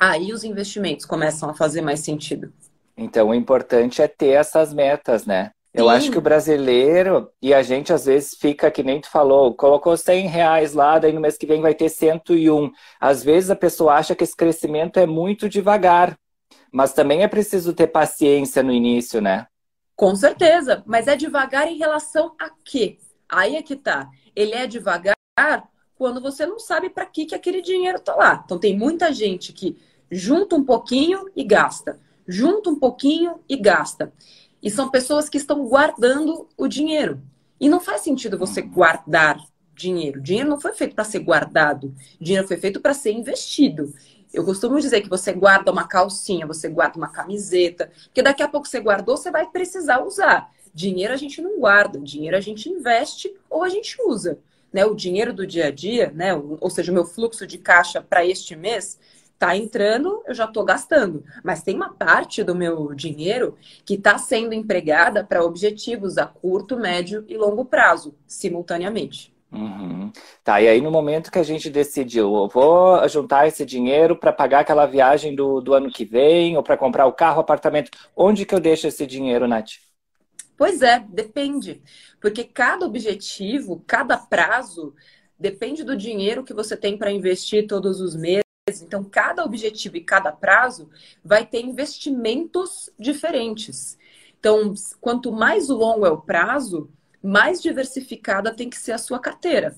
Aí 0.00 0.32
os 0.32 0.42
investimentos 0.42 1.06
começam 1.06 1.48
a 1.48 1.54
fazer 1.54 1.82
mais 1.82 2.00
sentido. 2.00 2.52
Então, 2.96 3.28
o 3.28 3.34
importante 3.34 4.02
é 4.02 4.08
ter 4.08 4.30
essas 4.30 4.74
metas, 4.74 5.24
né? 5.24 5.52
Eu 5.74 5.88
acho 5.88 6.10
que 6.10 6.18
o 6.18 6.22
brasileiro, 6.22 7.30
e 7.40 7.54
a 7.54 7.62
gente 7.62 7.94
às 7.94 8.04
vezes 8.04 8.34
fica, 8.34 8.70
que 8.70 8.82
nem 8.82 9.00
tu 9.00 9.08
falou, 9.08 9.54
colocou 9.54 9.96
100 9.96 10.26
reais 10.26 10.74
lá, 10.74 10.98
daí 10.98 11.12
no 11.12 11.20
mês 11.20 11.38
que 11.38 11.46
vem 11.46 11.62
vai 11.62 11.74
ter 11.74 11.88
101. 11.88 12.70
Às 13.00 13.24
vezes 13.24 13.48
a 13.50 13.56
pessoa 13.56 13.94
acha 13.94 14.14
que 14.14 14.22
esse 14.22 14.36
crescimento 14.36 14.98
é 14.98 15.06
muito 15.06 15.48
devagar, 15.48 16.18
mas 16.70 16.92
também 16.92 17.22
é 17.22 17.28
preciso 17.28 17.72
ter 17.72 17.86
paciência 17.86 18.62
no 18.62 18.70
início, 18.70 19.22
né? 19.22 19.46
Com 19.96 20.14
certeza, 20.14 20.82
mas 20.84 21.08
é 21.08 21.16
devagar 21.16 21.66
em 21.66 21.78
relação 21.78 22.34
a 22.38 22.50
quê? 22.62 22.98
Aí 23.26 23.56
é 23.56 23.62
que 23.62 23.76
tá. 23.76 24.10
Ele 24.36 24.52
é 24.52 24.66
devagar 24.66 25.14
quando 25.94 26.20
você 26.20 26.44
não 26.44 26.58
sabe 26.58 26.90
para 26.90 27.06
que, 27.06 27.24
que 27.24 27.34
aquele 27.34 27.62
dinheiro 27.62 27.98
tá 27.98 28.14
lá. 28.14 28.42
Então 28.44 28.58
tem 28.58 28.76
muita 28.76 29.12
gente 29.12 29.52
que 29.52 29.78
junta 30.10 30.54
um 30.54 30.64
pouquinho 30.64 31.30
e 31.34 31.42
gasta, 31.44 31.98
junta 32.26 32.68
um 32.68 32.78
pouquinho 32.78 33.40
e 33.48 33.56
gasta. 33.56 34.12
E 34.62 34.70
são 34.70 34.90
pessoas 34.90 35.28
que 35.28 35.36
estão 35.36 35.66
guardando 35.66 36.48
o 36.56 36.68
dinheiro. 36.68 37.20
E 37.60 37.68
não 37.68 37.80
faz 37.80 38.02
sentido 38.02 38.38
você 38.38 38.62
guardar 38.62 39.38
dinheiro. 39.74 40.20
Dinheiro 40.20 40.48
não 40.48 40.60
foi 40.60 40.72
feito 40.72 40.94
para 40.94 41.04
ser 41.04 41.20
guardado. 41.20 41.94
Dinheiro 42.20 42.46
foi 42.46 42.56
feito 42.56 42.80
para 42.80 42.94
ser 42.94 43.12
investido. 43.12 43.92
Eu 44.32 44.44
costumo 44.44 44.80
dizer 44.80 45.02
que 45.02 45.08
você 45.08 45.32
guarda 45.32 45.70
uma 45.70 45.86
calcinha, 45.86 46.46
você 46.46 46.68
guarda 46.68 46.96
uma 46.96 47.08
camiseta, 47.08 47.90
porque 48.04 48.22
daqui 48.22 48.42
a 48.42 48.48
pouco 48.48 48.66
você 48.66 48.80
guardou, 48.80 49.16
você 49.16 49.30
vai 49.30 49.46
precisar 49.46 50.02
usar. 50.02 50.50
Dinheiro 50.72 51.12
a 51.12 51.18
gente 51.18 51.42
não 51.42 51.60
guarda, 51.60 51.98
dinheiro 51.98 52.36
a 52.36 52.40
gente 52.40 52.68
investe 52.70 53.34
ou 53.50 53.62
a 53.62 53.68
gente 53.68 53.96
usa. 54.06 54.38
Né? 54.72 54.86
O 54.86 54.94
dinheiro 54.94 55.34
do 55.34 55.46
dia 55.46 55.66
a 55.66 55.70
dia, 55.70 56.10
né? 56.14 56.34
ou 56.34 56.70
seja, 56.70 56.90
o 56.90 56.94
meu 56.94 57.04
fluxo 57.04 57.46
de 57.46 57.58
caixa 57.58 58.00
para 58.00 58.24
este 58.24 58.56
mês, 58.56 58.98
Tá 59.38 59.56
entrando, 59.56 60.22
eu 60.26 60.34
já 60.34 60.44
estou 60.44 60.64
gastando. 60.64 61.24
Mas 61.42 61.62
tem 61.62 61.74
uma 61.74 61.92
parte 61.92 62.44
do 62.44 62.54
meu 62.54 62.94
dinheiro 62.94 63.56
que 63.84 63.94
está 63.94 64.16
sendo 64.18 64.54
empregada 64.54 65.24
para 65.24 65.44
objetivos 65.44 66.16
a 66.18 66.26
curto, 66.26 66.76
médio 66.76 67.24
e 67.28 67.36
longo 67.36 67.64
prazo, 67.64 68.14
simultaneamente. 68.26 69.32
Uhum. 69.52 70.10
Tá, 70.42 70.62
e 70.62 70.68
aí 70.68 70.80
no 70.80 70.90
momento 70.90 71.30
que 71.30 71.38
a 71.38 71.42
gente 71.42 71.68
decidiu, 71.68 72.34
eu 72.34 72.48
vou 72.48 73.06
juntar 73.06 73.46
esse 73.46 73.66
dinheiro 73.66 74.16
para 74.16 74.32
pagar 74.32 74.60
aquela 74.60 74.86
viagem 74.86 75.34
do, 75.34 75.60
do 75.60 75.74
ano 75.74 75.90
que 75.90 76.06
vem, 76.06 76.56
ou 76.56 76.62
para 76.62 76.76
comprar 76.76 77.06
o 77.06 77.12
carro, 77.12 77.36
o 77.36 77.40
apartamento, 77.40 77.90
onde 78.16 78.46
que 78.46 78.54
eu 78.54 78.60
deixo 78.60 78.86
esse 78.86 79.06
dinheiro, 79.06 79.46
Nath? 79.46 79.72
Pois 80.56 80.80
é, 80.80 81.04
depende. 81.06 81.82
Porque 82.20 82.44
cada 82.44 82.86
objetivo, 82.86 83.82
cada 83.86 84.16
prazo, 84.16 84.94
depende 85.38 85.84
do 85.84 85.96
dinheiro 85.96 86.44
que 86.44 86.54
você 86.54 86.76
tem 86.76 86.96
para 86.96 87.10
investir 87.12 87.66
todos 87.66 88.00
os 88.00 88.16
meses 88.16 88.42
então, 88.68 89.02
cada 89.02 89.44
objetivo 89.44 89.96
e 89.96 90.04
cada 90.04 90.30
prazo 90.30 90.88
vai 91.24 91.44
ter 91.44 91.64
investimentos 91.64 92.88
diferentes. 92.96 93.98
Então, 94.38 94.72
quanto 95.00 95.32
mais 95.32 95.68
longo 95.68 96.06
é 96.06 96.10
o 96.10 96.20
prazo, 96.20 96.88
mais 97.20 97.60
diversificada 97.60 98.54
tem 98.54 98.70
que 98.70 98.76
ser 98.76 98.92
a 98.92 98.98
sua 98.98 99.18
carteira. 99.18 99.74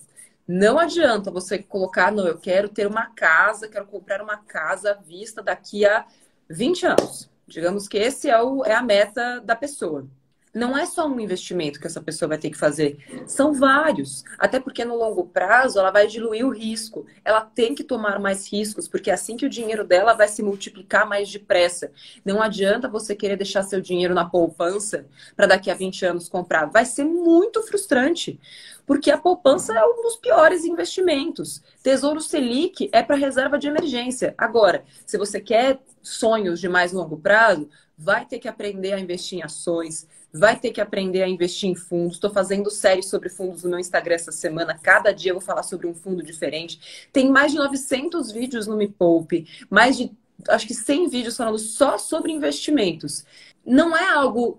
Não 0.47 0.79
adianta 0.79 1.31
você 1.31 1.59
colocar, 1.59 2.13
não, 2.13 2.27
eu 2.27 2.39
quero 2.39 2.69
ter 2.69 2.87
uma 2.87 3.07
casa, 3.07 3.69
quero 3.69 3.87
comprar 3.87 4.21
uma 4.21 4.37
casa 4.37 4.91
à 4.91 4.95
vista 4.95 5.43
daqui 5.43 5.87
a 5.87 6.07
20 6.51 6.87
anos. 6.87 7.31
Digamos 7.47 7.89
que 7.89 7.97
esse 7.97 8.29
é, 8.29 8.43
o, 8.43 8.65
é 8.67 8.75
a 8.75 8.83
meta 8.83 9.41
da 9.41 9.57
pessoa 9.57 10.07
não 10.55 10.79
é 10.79 10.87
só 10.87 11.09
um 11.09 11.19
investimento 11.19 11.81
que 11.81 11.87
essa 11.87 12.01
pessoa 12.01 12.29
vai 12.29 12.39
ter 12.39 12.49
que 12.49 12.57
fazer, 12.57 12.97
são 13.27 13.53
vários. 13.53 14.23
Até 14.39 14.61
porque 14.61 14.85
no 14.85 14.97
longo 14.97 15.27
prazo 15.27 15.81
ela 15.81 15.91
vai 15.91 16.07
diluir 16.07 16.47
o 16.47 16.51
risco. 16.51 17.05
Ela 17.25 17.41
tem 17.41 17.75
que 17.75 17.83
tomar 17.83 18.21
mais 18.21 18.51
riscos, 18.51 18.87
porque 18.87 19.11
é 19.11 19.15
assim 19.15 19.37
que 19.37 19.45
o 19.45 19.51
dinheiro 19.51 19.83
dela 19.83 20.15
vai 20.15 20.29
se 20.29 20.43
multiplicar 20.43 21.09
mais 21.09 21.31
depressa. 21.31 21.91
Não 22.25 22.41
adianta 22.41 22.89
você 22.89 23.17
querer 23.17 23.37
deixar 23.37 23.65
seu 23.65 23.81
dinheiro 23.81 24.15
na 24.15 24.25
poupança 24.25 25.07
para 25.37 25.47
daqui 25.47 25.71
a 25.71 25.75
20 25.75 26.07
anos 26.07 26.29
comprar. 26.29 26.67
Vai 26.67 26.85
ser 26.85 27.05
muito 27.05 27.61
frustrante. 27.63 28.39
Porque 28.87 29.11
a 29.11 29.19
poupança 29.19 29.73
é 29.73 29.85
um 29.85 30.03
dos 30.03 30.17
piores 30.17 30.65
investimentos. 30.65 31.63
Tesouro 31.83 32.21
Selic 32.21 32.91
é 32.93 33.03
para 33.03 33.17
reserva 33.17 33.59
de 33.59 33.67
emergência. 33.67 34.35
Agora, 34.37 34.85
se 35.07 35.17
você 35.17 35.41
quer 35.41 35.81
sonhos 36.03 36.61
de 36.61 36.69
mais 36.69 36.93
longo 36.93 37.17
prazo, 37.17 37.69
vai 37.97 38.27
ter 38.27 38.39
que 38.39 38.49
aprender 38.49 38.93
a 38.93 39.01
investir 39.01 39.39
em 39.39 39.43
ações, 39.43 40.07
vai 40.35 40.59
ter 40.59 40.73
que 40.73 40.81
aprender 40.81 41.23
a 41.23 41.29
investir 41.29 41.71
em 41.71 41.77
fundos. 41.77 42.15
Estou 42.15 42.29
fazendo 42.29 42.69
série 42.69 43.05
sobre 43.05 43.29
fundos 43.29 43.63
no 43.63 43.71
meu 43.71 43.79
Instagram 43.79 44.17
essa 44.17 44.33
semana. 44.33 44.77
Cada 44.83 45.13
dia 45.13 45.31
eu 45.31 45.37
vou 45.37 45.41
falar 45.41 45.63
sobre 45.63 45.87
um 45.87 45.95
fundo 45.95 46.25
diferente. 46.25 47.09
Tem 47.13 47.31
mais 47.31 47.53
de 47.53 47.59
900 47.59 48.33
vídeos 48.33 48.67
no 48.67 48.77
Me 48.77 48.89
Poupe, 48.89 49.47
mais 49.71 49.97
de 49.97 50.11
acho 50.49 50.67
que 50.67 50.75
100 50.75 51.09
vídeos 51.09 51.37
falando 51.37 51.59
só 51.59 51.97
sobre 51.99 52.33
investimentos. 52.33 53.25
Não 53.65 53.97
é 53.97 54.09
algo 54.09 54.59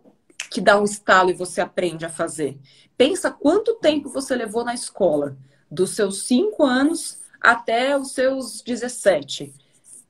que 0.50 0.62
dá 0.62 0.80
um 0.80 0.86
estalo 0.86 1.30
e 1.30 1.34
você 1.34 1.60
aprende 1.60 2.06
a 2.06 2.10
fazer. 2.10 2.58
Pensa 2.98 3.30
quanto 3.30 3.76
tempo 3.76 4.10
você 4.10 4.34
levou 4.34 4.64
na 4.64 4.74
escola, 4.74 5.36
dos 5.70 5.90
seus 5.90 6.24
5 6.24 6.64
anos 6.64 7.20
até 7.42 7.98
os 7.98 8.14
seus 8.14 8.62
17 8.62 9.54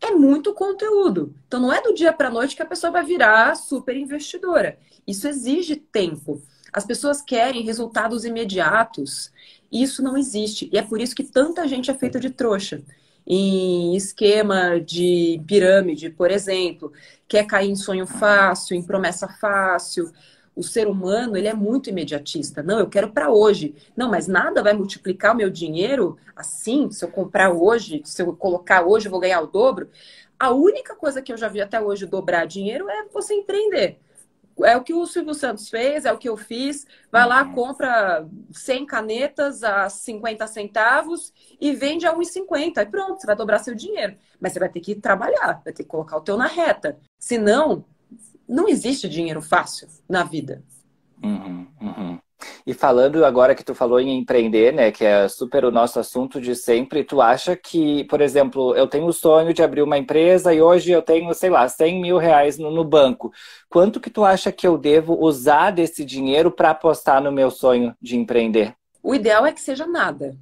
é 0.01 0.11
muito 0.11 0.53
conteúdo. 0.53 1.33
Então 1.47 1.59
não 1.59 1.73
é 1.73 1.81
do 1.81 1.93
dia 1.93 2.13
para 2.13 2.29
noite 2.29 2.55
que 2.55 2.61
a 2.61 2.65
pessoa 2.65 2.91
vai 2.91 3.03
virar 3.03 3.55
super 3.55 3.95
investidora. 3.95 4.77
Isso 5.07 5.27
exige 5.27 5.75
tempo. 5.75 6.41
As 6.71 6.85
pessoas 6.85 7.21
querem 7.21 7.63
resultados 7.63 8.25
imediatos. 8.25 9.31
Isso 9.71 10.03
não 10.03 10.17
existe. 10.17 10.69
E 10.71 10.77
é 10.77 10.81
por 10.81 10.99
isso 10.99 11.15
que 11.15 11.23
tanta 11.23 11.67
gente 11.67 11.89
é 11.89 11.93
feita 11.93 12.19
de 12.19 12.29
trouxa. 12.29 12.81
Em 13.27 13.95
esquema 13.95 14.79
de 14.79 15.41
pirâmide, 15.47 16.09
por 16.09 16.29
exemplo, 16.29 16.91
quer 17.27 17.45
cair 17.47 17.71
em 17.71 17.75
sonho 17.75 18.05
fácil, 18.05 18.75
em 18.75 18.83
promessa 18.83 19.27
fácil. 19.27 20.11
O 20.55 20.63
ser 20.63 20.87
humano, 20.87 21.35
ele 21.35 21.47
é 21.47 21.53
muito 21.53 21.89
imediatista. 21.89 22.63
Não, 22.63 22.79
eu 22.79 22.87
quero 22.87 23.11
para 23.11 23.29
hoje. 23.29 23.75
Não, 23.95 24.09
mas 24.09 24.27
nada 24.27 24.63
vai 24.63 24.73
multiplicar 24.73 25.33
o 25.33 25.37
meu 25.37 25.49
dinheiro 25.49 26.17
assim, 26.35 26.89
se 26.91 27.03
eu 27.03 27.09
comprar 27.09 27.51
hoje, 27.51 28.01
se 28.05 28.21
eu 28.21 28.35
colocar 28.35 28.85
hoje, 28.85 29.07
eu 29.07 29.11
vou 29.11 29.19
ganhar 29.19 29.41
o 29.41 29.47
dobro. 29.47 29.89
A 30.39 30.51
única 30.51 30.95
coisa 30.95 31.21
que 31.21 31.31
eu 31.31 31.37
já 31.37 31.47
vi 31.47 31.61
até 31.61 31.79
hoje 31.79 32.05
dobrar 32.05 32.45
dinheiro 32.45 32.89
é 32.89 33.05
você 33.11 33.33
empreender. 33.33 33.99
É 34.63 34.77
o 34.77 34.83
que 34.83 34.93
o 34.93 35.05
Silvio 35.05 35.33
Santos 35.33 35.69
fez, 35.69 36.05
é 36.05 36.13
o 36.13 36.17
que 36.17 36.29
eu 36.29 36.37
fiz. 36.37 36.87
Vai 37.11 37.27
lá, 37.27 37.43
uhum. 37.43 37.53
compra 37.53 38.25
100 38.51 38.85
canetas 38.85 39.63
a 39.63 39.89
50 39.89 40.47
centavos 40.47 41.33
e 41.59 41.73
vende 41.73 42.05
a 42.05 42.15
1,50. 42.15 42.81
E 42.81 42.85
pronto, 42.85 43.19
você 43.19 43.27
vai 43.27 43.35
dobrar 43.35 43.59
seu 43.59 43.75
dinheiro. 43.75 44.15
Mas 44.39 44.53
você 44.53 44.59
vai 44.59 44.69
ter 44.69 44.79
que 44.79 44.95
trabalhar, 44.95 45.61
vai 45.63 45.73
ter 45.73 45.83
que 45.83 45.89
colocar 45.89 46.17
o 46.17 46.21
teu 46.21 46.37
na 46.37 46.47
reta. 46.47 46.97
Senão, 47.19 47.83
não 48.47 48.67
existe 48.67 49.07
dinheiro 49.09 49.41
fácil 49.41 49.87
na 50.07 50.23
vida. 50.23 50.63
Uhum, 51.23 51.67
uhum. 51.81 52.19
E 52.65 52.73
falando 52.73 53.23
agora 53.23 53.55
que 53.55 53.63
tu 53.63 53.73
falou 53.73 53.99
em 53.99 54.17
empreender, 54.17 54.73
né, 54.73 54.91
que 54.91 55.05
é 55.05 55.27
super 55.27 55.63
o 55.65 55.71
nosso 55.71 55.99
assunto 55.99 56.41
de 56.41 56.55
sempre, 56.55 57.03
tu 57.03 57.21
acha 57.21 57.55
que, 57.55 58.03
por 58.05 58.21
exemplo, 58.21 58.75
eu 58.75 58.87
tenho 58.87 59.05
o 59.05 59.13
sonho 59.13 59.53
de 59.53 59.63
abrir 59.63 59.81
uma 59.81 59.97
empresa 59.97 60.53
e 60.53 60.61
hoje 60.61 60.91
eu 60.91 61.01
tenho, 61.01 61.33
sei 61.33 61.49
lá, 61.49 61.67
100 61.67 62.01
mil 62.01 62.17
reais 62.17 62.57
no, 62.57 62.69
no 62.71 62.83
banco. 62.83 63.31
Quanto 63.69 63.99
que 63.99 64.09
tu 64.09 64.23
acha 64.23 64.51
que 64.51 64.67
eu 64.67 64.77
devo 64.77 65.17
usar 65.19 65.71
desse 65.71 66.03
dinheiro 66.03 66.51
para 66.51 66.71
apostar 66.71 67.21
no 67.21 67.31
meu 67.31 67.49
sonho 67.49 67.95
de 68.01 68.17
empreender? 68.17 68.75
O 69.01 69.13
ideal 69.13 69.45
é 69.45 69.51
que 69.51 69.61
seja 69.61 69.85
nada. 69.85 70.35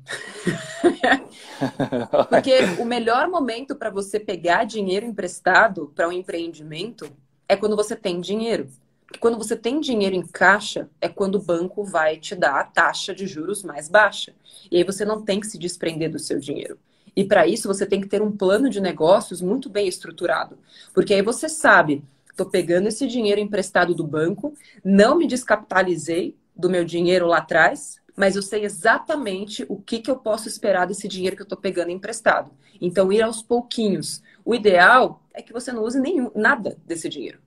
Porque 2.30 2.60
o 2.80 2.86
melhor 2.86 3.28
momento 3.28 3.76
para 3.76 3.90
você 3.90 4.20
pegar 4.20 4.64
dinheiro 4.64 5.06
emprestado 5.06 5.92
para 5.94 6.08
um 6.08 6.14
empreendimento 6.14 7.10
é 7.54 7.58
quando 7.58 7.76
você 7.76 7.96
tem 7.96 8.20
dinheiro. 8.20 8.68
Porque 9.06 9.20
quando 9.20 9.38
você 9.38 9.56
tem 9.56 9.80
dinheiro 9.80 10.16
em 10.16 10.26
caixa, 10.26 10.90
é 11.00 11.08
quando 11.08 11.36
o 11.36 11.42
banco 11.42 11.84
vai 11.84 12.18
te 12.18 12.36
dar 12.36 12.60
a 12.60 12.64
taxa 12.64 13.14
de 13.14 13.28
juros 13.28 13.64
mais 13.64 13.88
baixa. 13.88 14.34
E 14.72 14.78
aí 14.78 14.84
você 14.84 15.06
não 15.06 15.22
tem 15.22 15.40
que 15.40 15.48
se 15.48 15.58
desprender 15.58 16.10
do 16.10 16.18
seu 16.18 16.40
dinheiro. 16.40 16.80
E 17.16 17.24
para 17.24 17.46
isso 17.46 17.68
você 17.68 17.86
tem 17.86 18.02
que 18.02 18.08
ter 18.08 18.22
um 18.24 18.32
plano 18.32 18.70
de 18.70 18.82
negócios 18.82 19.40
muito 19.40 19.70
bem 19.70 19.88
estruturado. 19.88 20.58
Porque 20.94 21.14
aí 21.14 21.22
você 21.22 21.48
sabe, 21.48 22.04
estou 22.30 22.48
pegando 22.48 22.88
esse 22.88 23.06
dinheiro 23.06 23.40
emprestado 23.40 23.94
do 23.94 24.04
banco, 24.04 24.54
não 24.84 25.16
me 25.16 25.28
descapitalizei 25.28 26.36
do 26.56 26.70
meu 26.70 26.84
dinheiro 26.84 27.28
lá 27.28 27.38
atrás, 27.38 28.02
mas 28.16 28.36
eu 28.36 28.42
sei 28.42 28.66
exatamente 28.66 29.64
o 29.70 29.78
que, 29.78 30.00
que 30.00 30.10
eu 30.10 30.16
posso 30.16 30.48
esperar 30.48 30.88
desse 30.88 31.08
dinheiro 31.08 31.36
que 31.36 31.42
eu 31.42 31.46
estou 31.46 31.58
pegando 31.58 31.92
emprestado. 31.92 32.52
Então, 32.82 33.12
ir 33.12 33.22
aos 33.22 33.42
pouquinhos. 33.42 34.22
O 34.44 34.54
ideal 34.54 35.22
é 35.34 35.42
que 35.42 35.54
você 35.54 35.72
não 35.72 35.84
use 35.84 36.00
nenhum, 36.00 36.32
nada 36.36 36.78
desse 36.86 37.08
dinheiro. 37.10 37.43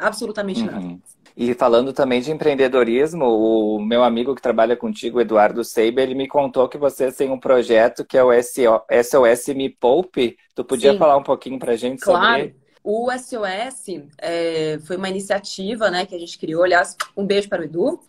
Absolutamente 0.00 0.60
uhum. 0.60 0.66
nada. 0.66 0.98
E 1.36 1.54
falando 1.54 1.92
também 1.92 2.20
de 2.20 2.30
empreendedorismo, 2.30 3.24
o 3.24 3.80
meu 3.80 4.02
amigo 4.02 4.34
que 4.34 4.42
trabalha 4.42 4.76
contigo, 4.76 5.20
Eduardo 5.20 5.62
Seiber, 5.62 6.04
ele 6.04 6.14
me 6.14 6.26
contou 6.26 6.68
que 6.68 6.76
vocês 6.76 7.16
têm 7.16 7.30
um 7.30 7.38
projeto 7.38 8.04
que 8.04 8.18
é 8.18 8.24
o 8.24 8.30
SOS 8.32 9.54
Me 9.54 9.68
Poupe. 9.68 10.36
Tu 10.54 10.64
podia 10.64 10.92
Sim. 10.92 10.98
falar 10.98 11.16
um 11.16 11.22
pouquinho 11.22 11.58
para 11.58 11.72
a 11.72 11.76
gente 11.76 12.00
claro. 12.00 12.26
sobre 12.26 12.40
ele? 12.40 12.56
O 12.82 13.10
SOS 13.12 14.02
é, 14.18 14.78
foi 14.84 14.96
uma 14.96 15.08
iniciativa 15.08 15.90
né, 15.90 16.04
que 16.06 16.14
a 16.14 16.18
gente 16.18 16.38
criou. 16.38 16.64
Aliás, 16.64 16.96
um 17.16 17.24
beijo 17.24 17.48
para 17.48 17.62
o 17.62 17.64
Edu, 17.64 18.00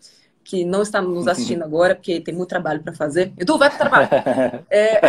que 0.43 0.65
não 0.65 0.81
está 0.81 1.01
nos 1.01 1.27
assistindo 1.27 1.63
agora, 1.63 1.93
porque 1.93 2.21
tem 2.21 2.33
muito 2.33 2.49
trabalho 2.49 2.81
para 2.81 2.93
fazer. 2.93 3.33
Edu, 3.37 3.57
vai 3.57 3.69
para 3.69 3.75
o 3.75 3.79
trabalho! 3.79 4.09
é, 4.71 4.99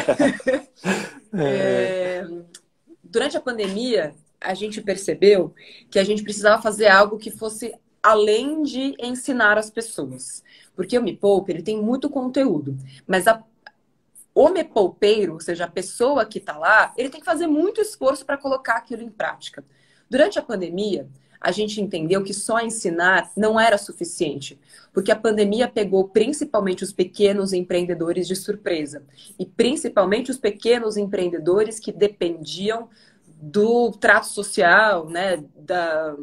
é, 1.34 2.26
durante 3.02 3.36
a 3.36 3.40
pandemia, 3.40 4.14
a 4.42 4.54
gente 4.54 4.80
percebeu 4.80 5.54
que 5.90 5.98
a 5.98 6.04
gente 6.04 6.22
precisava 6.22 6.60
fazer 6.60 6.88
algo 6.88 7.18
que 7.18 7.30
fosse 7.30 7.74
além 8.02 8.62
de 8.62 8.94
ensinar 8.98 9.56
as 9.56 9.70
pessoas. 9.70 10.42
Porque 10.74 10.98
o 10.98 11.02
Me 11.02 11.16
Poupe, 11.16 11.52
ele 11.52 11.62
tem 11.62 11.80
muito 11.80 12.10
conteúdo, 12.10 12.76
mas 13.06 13.28
a, 13.28 13.42
o 14.34 14.48
Me 14.48 14.64
Poupeiro, 14.64 15.34
ou 15.34 15.40
seja, 15.40 15.64
a 15.64 15.70
pessoa 15.70 16.24
que 16.24 16.38
está 16.38 16.56
lá, 16.56 16.92
ele 16.96 17.10
tem 17.10 17.20
que 17.20 17.26
fazer 17.26 17.46
muito 17.46 17.80
esforço 17.80 18.24
para 18.24 18.38
colocar 18.38 18.74
aquilo 18.74 19.02
em 19.02 19.10
prática. 19.10 19.64
Durante 20.10 20.38
a 20.38 20.42
pandemia, 20.42 21.08
a 21.42 21.50
gente 21.50 21.80
entendeu 21.80 22.22
que 22.22 22.32
só 22.32 22.60
ensinar 22.60 23.32
não 23.36 23.58
era 23.58 23.76
suficiente, 23.76 24.58
porque 24.92 25.10
a 25.10 25.16
pandemia 25.16 25.66
pegou 25.66 26.08
principalmente 26.08 26.84
os 26.84 26.92
pequenos 26.92 27.52
empreendedores 27.52 28.28
de 28.28 28.36
surpresa, 28.36 29.02
e 29.38 29.44
principalmente 29.44 30.30
os 30.30 30.38
pequenos 30.38 30.96
empreendedores 30.96 31.80
que 31.80 31.90
dependiam 31.90 32.88
do 33.44 33.90
trato 33.90 34.28
social, 34.28 35.08
né, 35.08 35.42
da, 35.56 36.16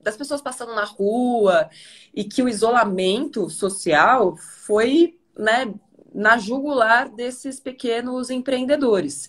das 0.00 0.16
pessoas 0.16 0.40
passando 0.40 0.74
na 0.74 0.84
rua 0.84 1.68
e 2.14 2.24
que 2.24 2.42
o 2.42 2.48
isolamento 2.48 3.50
social 3.50 4.34
foi 4.38 5.18
né, 5.36 5.74
na 6.14 6.38
jugular 6.38 7.10
desses 7.10 7.60
pequenos 7.60 8.30
empreendedores. 8.30 9.28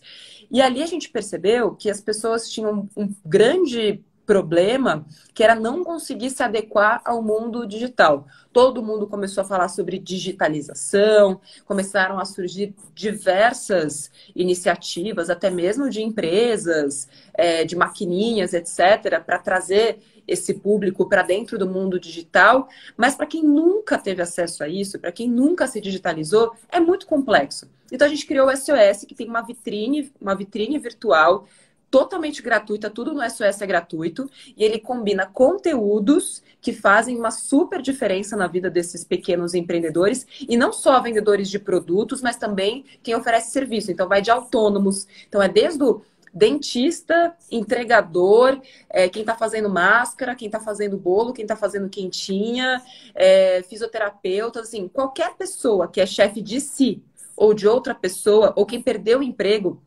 E 0.49 0.61
ali 0.61 0.81
a 0.81 0.85
gente 0.85 1.09
percebeu 1.09 1.75
que 1.75 1.89
as 1.89 1.99
pessoas 1.99 2.49
tinham 2.49 2.87
um 2.95 3.13
grande 3.25 4.01
problema 4.27 5.05
que 5.33 5.41
era 5.41 5.55
não 5.55 5.83
conseguir 5.83 6.29
se 6.29 6.43
adequar 6.43 7.01
ao 7.05 7.23
mundo 7.23 7.65
digital. 7.65 8.27
Todo 8.51 8.83
mundo 8.83 9.07
começou 9.07 9.41
a 9.41 9.47
falar 9.47 9.69
sobre 9.69 9.97
digitalização, 9.97 11.39
começaram 11.65 12.19
a 12.19 12.25
surgir 12.25 12.75
diversas 12.93 14.11
iniciativas, 14.35 15.29
até 15.29 15.49
mesmo 15.49 15.89
de 15.89 16.03
empresas, 16.03 17.07
é, 17.33 17.63
de 17.63 17.75
maquininhas, 17.75 18.53
etc., 18.53 19.23
para 19.25 19.39
trazer 19.39 19.99
esse 20.27 20.55
público 20.55 21.07
para 21.07 21.21
dentro 21.21 21.57
do 21.57 21.65
mundo 21.65 21.97
digital, 21.97 22.67
mas 22.97 23.15
para 23.15 23.25
quem 23.25 23.41
nunca 23.41 23.97
teve 23.97 24.21
acesso 24.21 24.61
a 24.61 24.67
isso, 24.67 24.99
para 24.99 25.11
quem 25.11 25.29
nunca 25.29 25.65
se 25.67 25.79
digitalizou, 25.79 26.53
é 26.69 26.81
muito 26.81 27.07
complexo. 27.07 27.69
Então 27.89 28.05
a 28.05 28.09
gente 28.09 28.25
criou 28.25 28.47
o 28.49 28.57
SOS, 28.57 29.05
que 29.07 29.15
tem 29.15 29.29
uma 29.29 29.41
vitrine, 29.41 30.11
uma 30.19 30.35
vitrine 30.35 30.77
virtual 30.77 31.47
totalmente 31.89 32.41
gratuita, 32.41 32.89
tudo 32.89 33.13
no 33.13 33.21
SOS 33.29 33.61
é 33.61 33.67
gratuito, 33.67 34.29
e 34.55 34.63
ele 34.63 34.79
combina 34.79 35.25
conteúdos 35.25 36.43
que 36.61 36.73
fazem 36.73 37.17
uma 37.17 37.31
super 37.31 37.81
diferença 37.81 38.35
na 38.35 38.47
vida 38.47 38.69
desses 38.69 39.03
pequenos 39.03 39.53
empreendedores, 39.53 40.25
e 40.47 40.57
não 40.57 40.73
só 40.73 40.99
vendedores 40.99 41.49
de 41.49 41.59
produtos, 41.59 42.21
mas 42.21 42.35
também 42.35 42.83
quem 43.01 43.15
oferece 43.15 43.51
serviço. 43.51 43.91
Então 43.91 44.07
vai 44.07 44.21
de 44.21 44.31
autônomos, 44.31 45.07
então 45.27 45.41
é 45.41 45.47
desde 45.47 45.83
o 45.83 46.01
dentista, 46.33 47.35
entregador, 47.51 48.61
é, 48.89 49.09
quem 49.09 49.21
está 49.21 49.35
fazendo 49.35 49.69
máscara, 49.69 50.35
quem 50.35 50.47
está 50.47 50.59
fazendo 50.59 50.97
bolo, 50.97 51.33
quem 51.33 51.43
está 51.43 51.55
fazendo 51.55 51.89
quentinha, 51.89 52.81
é, 53.15 53.63
fisioterapeuta, 53.63 54.59
assim, 54.61 54.87
qualquer 54.87 55.35
pessoa 55.35 55.87
que 55.87 55.99
é 55.99 56.05
chefe 56.05 56.41
de 56.41 56.61
si 56.61 57.01
ou 57.35 57.53
de 57.53 57.67
outra 57.67 57.93
pessoa, 57.93 58.53
ou 58.55 58.65
quem 58.65 58.81
perdeu 58.81 59.19
o 59.19 59.23
emprego, 59.23 59.81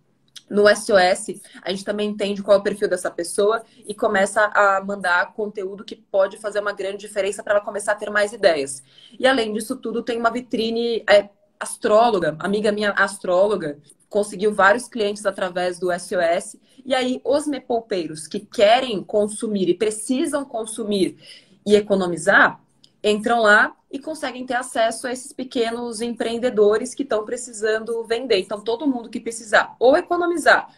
no 0.51 0.65
SOS, 0.69 1.41
a 1.63 1.71
gente 1.71 1.85
também 1.85 2.11
entende 2.11 2.43
qual 2.43 2.57
é 2.57 2.61
o 2.61 2.63
perfil 2.63 2.89
dessa 2.89 3.11
pessoa 3.11 3.63
e 3.87 3.95
começa 3.95 4.47
a 4.47 4.83
mandar 4.85 5.33
conteúdo 5.33 5.85
que 5.85 5.95
pode 5.95 6.39
fazer 6.39 6.59
uma 6.59 6.73
grande 6.73 6.99
diferença 6.99 7.43
para 7.43 7.55
ela 7.55 7.65
começar 7.65 7.93
a 7.93 7.95
ter 7.95 8.11
mais 8.11 8.33
ideias. 8.33 8.83
E 9.17 9.29
além 9.29 9.53
disso 9.53 9.77
tudo, 9.77 10.03
tem 10.03 10.19
uma 10.19 10.31
vitrine 10.31 11.05
é, 11.09 11.31
astróloga, 11.59 12.37
amiga 12.41 12.73
minha 12.73 12.91
astróloga, 12.91 13.79
conseguiu 14.09 14.53
vários 14.53 14.89
clientes 14.89 15.25
através 15.25 15.79
do 15.79 15.89
SOS. 15.93 16.57
E 16.85 16.95
aí, 16.95 17.21
os 17.25 17.47
mepoupeiros 17.47 18.27
que 18.27 18.41
querem 18.41 19.05
consumir 19.05 19.69
e 19.69 19.75
precisam 19.75 20.45
consumir 20.45 21.17
e 21.65 21.77
economizar, 21.77 22.61
entram 23.03 23.41
lá 23.41 23.75
e 23.91 23.99
conseguem 23.99 24.47
ter 24.47 24.55
acesso 24.55 25.07
a 25.07 25.13
esses 25.13 25.33
pequenos 25.33 26.01
empreendedores 26.01 26.95
que 26.95 27.03
estão 27.03 27.25
precisando 27.25 28.05
vender. 28.05 28.39
Então, 28.39 28.61
todo 28.61 28.87
mundo 28.87 29.11
que 29.11 29.21
precisar 29.21 29.75
ou 29.79 29.97
economizar 29.97 30.69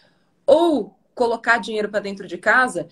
ou 0.46 0.96
colocar 1.14 1.58
dinheiro 1.58 1.90
para 1.90 2.00
dentro 2.00 2.26
de 2.26 2.38
casa, 2.38 2.88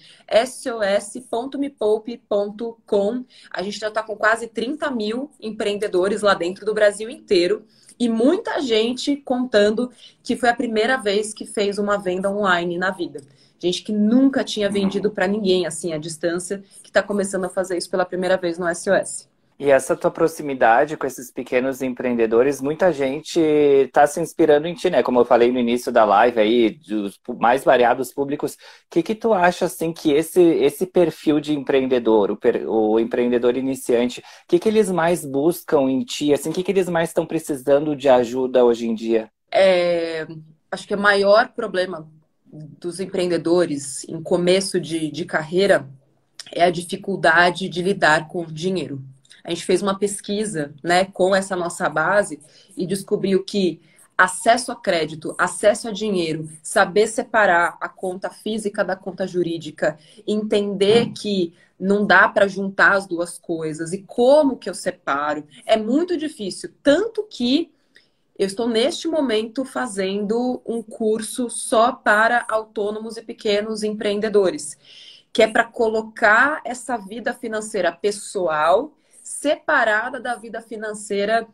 sos.mepoupe.com. 0.47 3.25
A 3.51 3.63
gente 3.63 3.79
já 3.79 3.89
está 3.89 4.03
com 4.03 4.15
quase 4.15 4.47
30 4.47 4.91
mil 4.91 5.31
empreendedores 5.41 6.21
lá 6.23 6.35
dentro 6.35 6.67
do 6.67 6.75
Brasil 6.75 7.09
inteiro 7.09 7.65
e 7.99 8.07
muita 8.09 8.61
gente 8.61 9.17
contando 9.17 9.91
que 10.23 10.37
foi 10.37 10.49
a 10.49 10.55
primeira 10.55 10.97
vez 10.97 11.35
que 11.35 11.45
fez 11.47 11.79
uma 11.79 11.99
venda 11.99 12.31
online 12.31 12.79
na 12.79 12.91
vida. 12.91 13.21
Gente 13.61 13.83
que 13.83 13.93
nunca 13.93 14.43
tinha 14.43 14.71
vendido 14.71 15.11
para 15.11 15.27
ninguém 15.27 15.67
assim 15.67 15.93
à 15.93 15.99
distância, 15.99 16.63
que 16.83 16.89
está 16.89 17.03
começando 17.03 17.45
a 17.45 17.51
fazer 17.51 17.77
isso 17.77 17.91
pela 17.91 18.07
primeira 18.07 18.39
vez 18.39 18.59
no 18.59 18.67
SOS. 18.75 19.29
E 19.61 19.71
essa 19.71 19.95
tua 19.95 20.11
proximidade 20.11 20.97
com 20.97 21.07
esses 21.07 21.31
pequenos 21.31 21.83
empreendedores, 21.83 22.63
muita 22.63 22.91
gente 22.91 23.39
está 23.39 24.07
se 24.07 24.19
inspirando 24.19 24.67
em 24.67 24.73
ti, 24.73 24.89
né? 24.89 25.03
Como 25.03 25.21
eu 25.21 25.25
falei 25.27 25.53
no 25.53 25.59
início 25.59 25.93
da 25.93 26.03
live 26.03 26.41
aí, 26.41 26.71
dos 26.71 27.21
mais 27.39 27.63
variados 27.63 28.11
públicos. 28.11 28.55
O 28.55 28.57
que, 28.89 29.03
que 29.03 29.15
tu 29.15 29.35
acha, 29.35 29.67
assim, 29.67 29.93
que 29.93 30.13
esse, 30.13 30.41
esse 30.41 30.87
perfil 30.87 31.41
de 31.41 31.53
empreendedor, 31.53 32.31
o, 32.31 32.37
per, 32.39 32.67
o 32.67 32.99
empreendedor 32.99 33.55
iniciante, 33.55 34.21
o 34.21 34.25
que, 34.49 34.59
que 34.59 34.67
eles 34.67 34.91
mais 34.91 35.27
buscam 35.27 35.91
em 35.91 36.03
ti? 36.07 36.33
Assim, 36.33 36.49
o 36.49 36.53
que, 36.55 36.63
que 36.63 36.73
eles 36.73 36.89
mais 36.89 37.11
estão 37.11 37.27
precisando 37.27 37.95
de 37.95 38.09
ajuda 38.09 38.65
hoje 38.65 38.89
em 38.89 38.95
dia? 38.95 39.31
É, 39.53 40.27
acho 40.71 40.89
que 40.89 40.95
o 40.95 40.99
maior 40.99 41.51
problema 41.51 42.09
dos 42.53 43.01
empreendedores 43.01 44.05
em 44.09 44.23
começo 44.23 44.81
de, 44.81 45.11
de 45.11 45.25
carreira 45.25 45.89
é 46.53 46.65
a 46.65 46.71
dificuldade 46.71 47.69
de 47.69 47.83
lidar 47.83 48.29
com 48.29 48.45
dinheiro 48.45 49.03
a 49.45 49.51
gente 49.51 49.65
fez 49.65 49.83
uma 49.83 49.99
pesquisa 49.99 50.75
né, 50.83 51.05
com 51.05 51.35
essa 51.35 51.57
nossa 51.57 51.89
base 51.89 52.41
e 52.77 52.87
descobriu 52.87 53.43
que 53.45 53.81
acesso 54.17 54.71
a 54.71 54.77
crédito, 54.77 55.35
acesso 55.39 55.89
a 55.89 55.93
dinheiro, 55.93 56.49
saber 56.63 57.07
separar 57.07 57.79
a 57.81 57.89
conta 57.89 58.29
física 58.29 58.85
da 58.85 58.95
conta 58.95 59.27
jurídica, 59.27 59.99
entender 60.27 61.07
hum. 61.07 61.15
que 61.15 61.55
não 61.79 62.07
dá 62.07 62.29
para 62.29 62.47
juntar 62.47 62.93
as 62.93 63.07
duas 63.07 63.39
coisas 63.39 63.95
e 63.95 64.03
como 64.03 64.59
que 64.59 64.69
eu 64.69 64.75
separo, 64.75 65.45
é 65.65 65.79
muito 65.79 66.19
difícil. 66.19 66.71
Tanto 66.83 67.23
que 67.23 67.73
eu 68.41 68.47
estou 68.47 68.67
neste 68.67 69.07
momento 69.07 69.67
fazendo 69.67 70.63
um 70.65 70.83
curso 70.83 71.51
só 71.51 71.93
para 71.93 72.47
autônomos 72.49 73.19
e 73.19 73.23
pequenos 73.23 73.83
empreendedores, 73.83 74.79
que 75.31 75.43
é 75.43 75.47
para 75.47 75.65
colocar 75.65 76.63
essa 76.65 76.97
vida 76.97 77.35
financeira 77.35 77.93
pessoal 77.93 78.97
separada 79.23 80.19
da 80.19 80.37
vida 80.37 80.63
financeira 80.63 81.47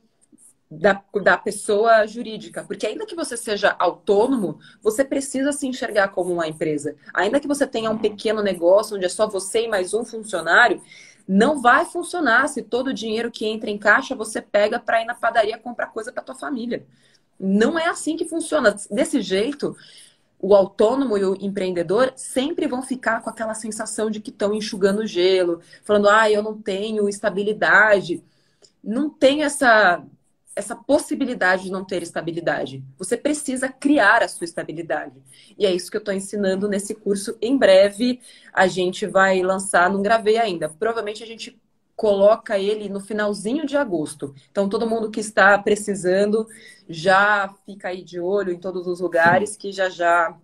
da, 0.71 1.03
da 1.25 1.37
pessoa 1.37 2.07
jurídica. 2.07 2.63
Porque 2.63 2.87
ainda 2.87 3.05
que 3.05 3.17
você 3.17 3.37
seja 3.37 3.75
autônomo, 3.81 4.61
você 4.81 5.05
precisa 5.05 5.51
se 5.51 5.67
enxergar 5.67 6.11
como 6.11 6.33
uma 6.33 6.47
empresa. 6.47 6.95
Ainda 7.13 7.41
que 7.41 7.49
você 7.49 7.67
tenha 7.67 7.91
um 7.91 7.99
pequeno 7.99 8.45
negócio 8.45 8.95
onde 8.95 9.07
é 9.07 9.09
só 9.09 9.29
você 9.29 9.65
e 9.65 9.69
mais 9.69 9.93
um 9.93 10.05
funcionário, 10.05 10.81
não 11.27 11.61
vai 11.61 11.85
funcionar 11.85 12.49
se 12.49 12.63
todo 12.63 12.89
o 12.89 12.95
dinheiro 12.95 13.31
que 13.31 13.47
entra 13.47 13.71
em 13.71 13.79
caixa 13.79 14.15
você 14.15 14.41
pega 14.41 14.79
para 14.79 15.03
ir 15.03 15.05
na 15.05 15.15
padaria 15.15 15.59
comprar 15.59 15.89
coisa 15.89 16.13
para 16.13 16.23
tua 16.23 16.35
família. 16.35 16.87
Não 17.39 17.79
é 17.79 17.87
assim 17.89 18.17
que 18.17 18.25
funciona. 18.25 18.75
Desse 18.91 19.21
jeito, 19.21 19.77
o 20.39 20.55
autônomo 20.55 21.19
e 21.19 21.25
o 21.25 21.37
empreendedor 21.41 22.13
sempre 22.17 22.67
vão 22.67 22.83
ficar 22.83 23.23
com 23.23 23.31
aquela 23.31 23.55
sensação 23.55 24.11
de 24.11 24.21
que 24.21 24.31
estão 24.31 24.55
enxugando 24.55 25.07
gelo, 25.07 25.61
falando, 25.83 26.09
ah, 26.09 26.31
eu 26.31 26.43
não 26.43 26.61
tenho 26.61 27.09
estabilidade. 27.09 28.23
Não 28.83 29.11
tem 29.11 29.43
essa, 29.43 30.05
essa 30.57 30.75
possibilidade 30.75 31.65
de 31.65 31.71
não 31.71 31.85
ter 31.85 32.03
estabilidade. 32.03 32.83
Você 32.99 33.15
precisa 33.15 33.69
criar 33.69 34.23
a 34.23 34.29
sua 34.29 34.47
estabilidade. 34.47 35.23
E 35.59 35.67
é 35.67 35.73
isso 35.73 35.91
que 35.91 35.99
eu 35.99 36.01
estou 36.01 36.15
ensinando 36.15 36.67
nesse 36.67 36.95
curso. 36.95 37.37
Em 37.43 37.59
breve 37.59 38.21
a 38.53 38.67
gente 38.67 39.07
vai 39.07 39.43
lançar, 39.43 39.91
não 39.91 40.01
gravei 40.01 40.39
ainda. 40.39 40.71
Provavelmente 40.71 41.23
a 41.23 41.27
gente 41.27 41.61
coloca 41.95 42.59
ele 42.59 42.89
no 42.89 43.01
finalzinho 43.01 43.67
de 43.67 43.77
agosto. 43.77 44.35
Então, 44.51 44.69
todo 44.69 44.89
mundo 44.89 45.11
que 45.11 45.21
está 45.21 45.59
precisando 45.59 46.47
já 46.89 47.55
fica 47.65 47.89
aí 47.89 48.03
de 48.03 48.21
olho 48.21 48.53
em 48.53 48.59
todos 48.59 48.87
os 48.87 49.01
lugares, 49.01 49.57
que 49.57 49.73
já 49.73 49.89
já 49.89 50.37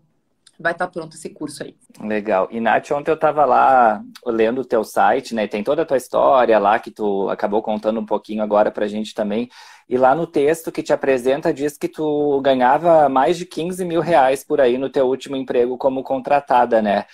vai 0.59 0.73
estar 0.73 0.87
tá 0.87 0.93
pronto 0.93 1.15
esse 1.15 1.29
curso 1.31 1.63
aí. 1.63 1.75
Legal. 2.01 2.49
E 2.51 2.61
Nath, 2.61 2.91
ontem 2.93 3.11
eu 3.11 3.15
estava 3.15 3.45
lá 3.45 4.03
lendo 4.27 4.61
o 4.61 4.65
teu 4.65 4.85
site, 4.85 5.35
né? 5.35 5.47
Tem 5.47 5.63
toda 5.63 5.83
a 5.83 5.85
tua 5.85 5.97
história 5.97 6.59
lá 6.59 6.79
que 6.79 6.91
tu 6.91 7.29
acabou 7.29 7.63
contando 7.63 8.01
um 8.01 8.07
pouquinho 8.07 8.43
agora 8.43 8.71
pra 8.71 8.87
gente 8.87 9.15
também. 9.15 9.49
E 9.89 9.99
lá 9.99 10.15
no 10.15 10.27
texto 10.27 10.73
que 10.73 10.83
te 10.83 10.93
apresenta 10.93 11.53
diz 11.53 11.77
que 11.77 11.89
tu 11.89 12.41
ganhava 12.41 13.09
mais 13.09 13.37
de 13.37 13.45
15 13.45 13.85
mil 13.85 14.01
reais 14.01 14.45
por 14.45 14.61
aí 14.61 14.79
no 14.79 14.89
teu 14.89 15.07
último 15.07 15.37
emprego 15.37 15.77
como 15.77 16.03
contratada, 16.03 16.81
né? 16.81 17.05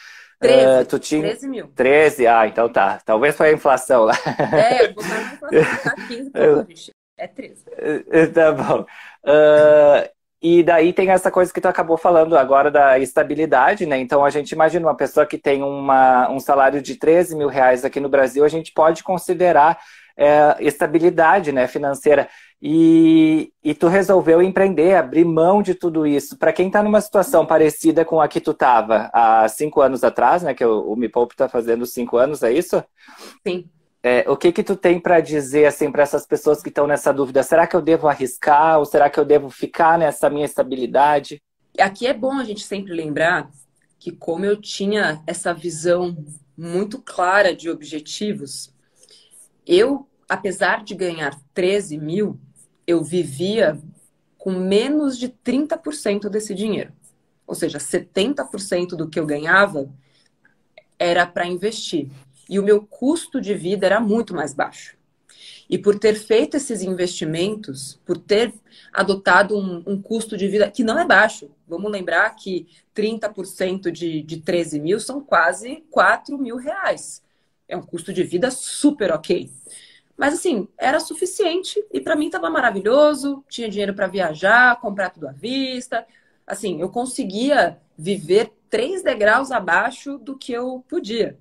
13, 0.41 0.83
uh, 0.83 0.87
tu 0.87 0.99
tinha... 0.99 1.23
13 1.23 1.49
mil. 1.49 1.69
13? 1.75 2.27
Ah, 2.27 2.47
então 2.47 2.69
tá. 2.69 3.01
Talvez 3.05 3.37
foi 3.37 3.51
a 3.51 3.53
inflação 3.53 4.05
lá. 4.05 4.15
É, 4.53 4.89
botar 4.89 5.09
na 5.09 5.35
inflação, 5.35 5.83
tá 5.83 5.95
15, 6.07 6.31
pô, 6.31 6.91
É 7.17 7.27
13. 7.27 7.65
Tá 8.33 8.53
bom. 8.53 8.87
Uh, 9.25 10.18
e 10.41 10.63
daí 10.63 10.93
tem 10.93 11.11
essa 11.11 11.31
coisa 11.31 11.53
que 11.53 11.61
tu 11.61 11.67
acabou 11.67 11.97
falando 11.97 12.37
agora 12.37 12.71
da 12.71 12.99
estabilidade, 12.99 13.87
né? 13.87 13.99
Então 13.99 14.25
a 14.25 14.31
gente 14.31 14.53
imagina 14.53 14.87
uma 14.87 14.97
pessoa 14.97 15.27
que 15.27 15.37
tem 15.37 15.63
uma, 15.63 16.31
um 16.31 16.39
salário 16.39 16.81
de 16.81 16.95
13 16.95 17.37
mil 17.37 17.49
reais 17.49 17.85
aqui 17.85 17.99
no 17.99 18.09
Brasil, 18.09 18.45
a 18.45 18.49
gente 18.49 18.73
pode 18.73 19.03
considerar 19.03 19.79
é, 20.17 20.57
estabilidade 20.61 21.53
né, 21.53 21.67
financeira. 21.67 22.29
E, 22.61 23.53
e 23.63 23.73
tu 23.73 23.87
resolveu 23.87 24.43
empreender, 24.43 24.97
abrir 24.97 25.25
mão 25.25 25.63
de 25.63 25.75
tudo 25.75 26.05
isso. 26.05 26.37
Para 26.37 26.53
quem 26.53 26.67
está 26.67 26.83
numa 26.83 27.01
situação 27.01 27.47
parecida 27.47 28.05
com 28.05 28.21
a 28.21 28.27
que 28.27 28.41
tu 28.41 28.51
estava 28.51 29.09
há 29.13 29.49
cinco 29.49 29.81
anos 29.81 30.03
atrás, 30.03 30.43
né? 30.43 30.55
Que 30.55 30.65
o, 30.65 30.93
o 30.93 30.97
Me 30.97 31.09
Poupe 31.09 31.35
está 31.35 31.49
fazendo 31.49 31.87
cinco 31.87 32.17
anos, 32.17 32.43
é 32.43 32.53
isso? 32.53 32.83
Sim. 33.47 33.69
É, 34.03 34.29
o 34.31 34.37
que 34.37 34.53
que 34.53 34.63
tu 34.63 34.77
tem 34.77 35.01
para 35.01 35.21
dizer 35.21 35.67
assim 35.67 35.91
para 35.91 36.03
essas 36.03 36.25
pessoas 36.25 36.63
que 36.63 36.69
estão 36.69 36.87
nessa 36.87 37.13
dúvida? 37.13 37.43
Será 37.43 37.67
que 37.67 37.75
eu 37.75 37.83
devo 37.83 38.07
arriscar 38.07 38.79
ou 38.79 38.85
será 38.85 39.11
que 39.11 39.19
eu 39.19 39.25
devo 39.25 39.51
ficar 39.51 39.99
nessa 39.99 40.31
minha 40.31 40.45
estabilidade? 40.45 41.43
Aqui 41.79 42.07
é 42.07 42.15
bom 42.15 42.33
a 42.33 42.45
gente 42.45 42.63
sempre 42.65 42.93
lembrar 42.93 43.51
que 43.99 44.13
como 44.13 44.45
eu 44.45 44.57
tinha 44.61 45.23
essa 45.27 45.53
visão 45.53 46.17
muito 46.57 47.01
clara 47.01 47.55
de 47.55 47.69
objetivos, 47.69 48.73
eu, 49.67 50.09
apesar 50.29 50.85
de 50.85 50.95
ganhar 50.95 51.37
13 51.53 51.99
mil, 51.99 52.39
eu 52.87 53.03
vivia 53.03 53.79
com 54.37 54.53
menos 54.53 55.19
de 55.19 55.29
30% 55.29 56.29
desse 56.29 56.55
dinheiro. 56.55 56.93
Ou 57.47 57.55
seja, 57.55 57.79
70% 57.79 58.91
do 58.91 59.09
que 59.09 59.19
eu 59.19 59.27
ganhava 59.27 59.89
era 60.99 61.27
para 61.27 61.47
investir 61.47 62.09
e 62.49 62.59
o 62.59 62.63
meu 62.63 62.83
custo 62.83 63.41
de 63.41 63.55
vida 63.55 63.87
era 63.87 64.01
muito 64.01 64.35
mais 64.35 64.55
baixo. 64.55 64.97
E 65.69 65.77
por 65.77 65.99
ter 65.99 66.15
feito 66.15 66.57
esses 66.57 66.83
investimentos, 66.83 68.01
por 68.05 68.17
ter 68.17 68.55
adotado 68.93 69.57
um, 69.57 69.83
um 69.87 70.01
custo 70.01 70.37
de 70.37 70.49
vida 70.49 70.71
que 70.71 70.83
não 70.83 70.99
é 70.99 71.05
baixo, 71.05 71.51
vamos 71.67 71.93
lembrar 71.93 72.31
que 72.31 72.67
30% 72.97 73.91
de, 73.91 74.23
de 74.23 74.41
13 74.41 74.81
mil 74.81 74.99
são 74.99 75.21
quase 75.21 75.85
4 75.91 76.39
mil 76.39 76.57
reais. 76.57 77.23
É 77.69 77.77
um 77.77 77.83
custo 77.83 78.13
de 78.13 78.23
vida 78.25 78.51
super 78.51 79.13
ok. 79.13 79.51
Mas 80.17 80.35
assim, 80.35 80.67
era 80.77 80.99
suficiente 80.99 81.85
e 81.93 82.01
para 82.01 82.17
mim 82.17 82.27
estava 82.27 82.51
maravilhoso, 82.51 83.45
tinha 83.49 83.69
dinheiro 83.69 83.95
para 83.95 84.07
viajar, 84.07 84.81
comprar 84.81 85.11
tudo 85.11 85.29
à 85.29 85.33
vista. 85.33 86.05
Assim, 86.47 86.81
eu 86.81 86.89
conseguia 86.89 87.79
viver 87.97 88.53
três 88.71 89.03
degraus 89.03 89.53
abaixo 89.53 90.19
do 90.19 90.37
que 90.37 90.53
eu 90.53 90.85
podia. 90.89 91.39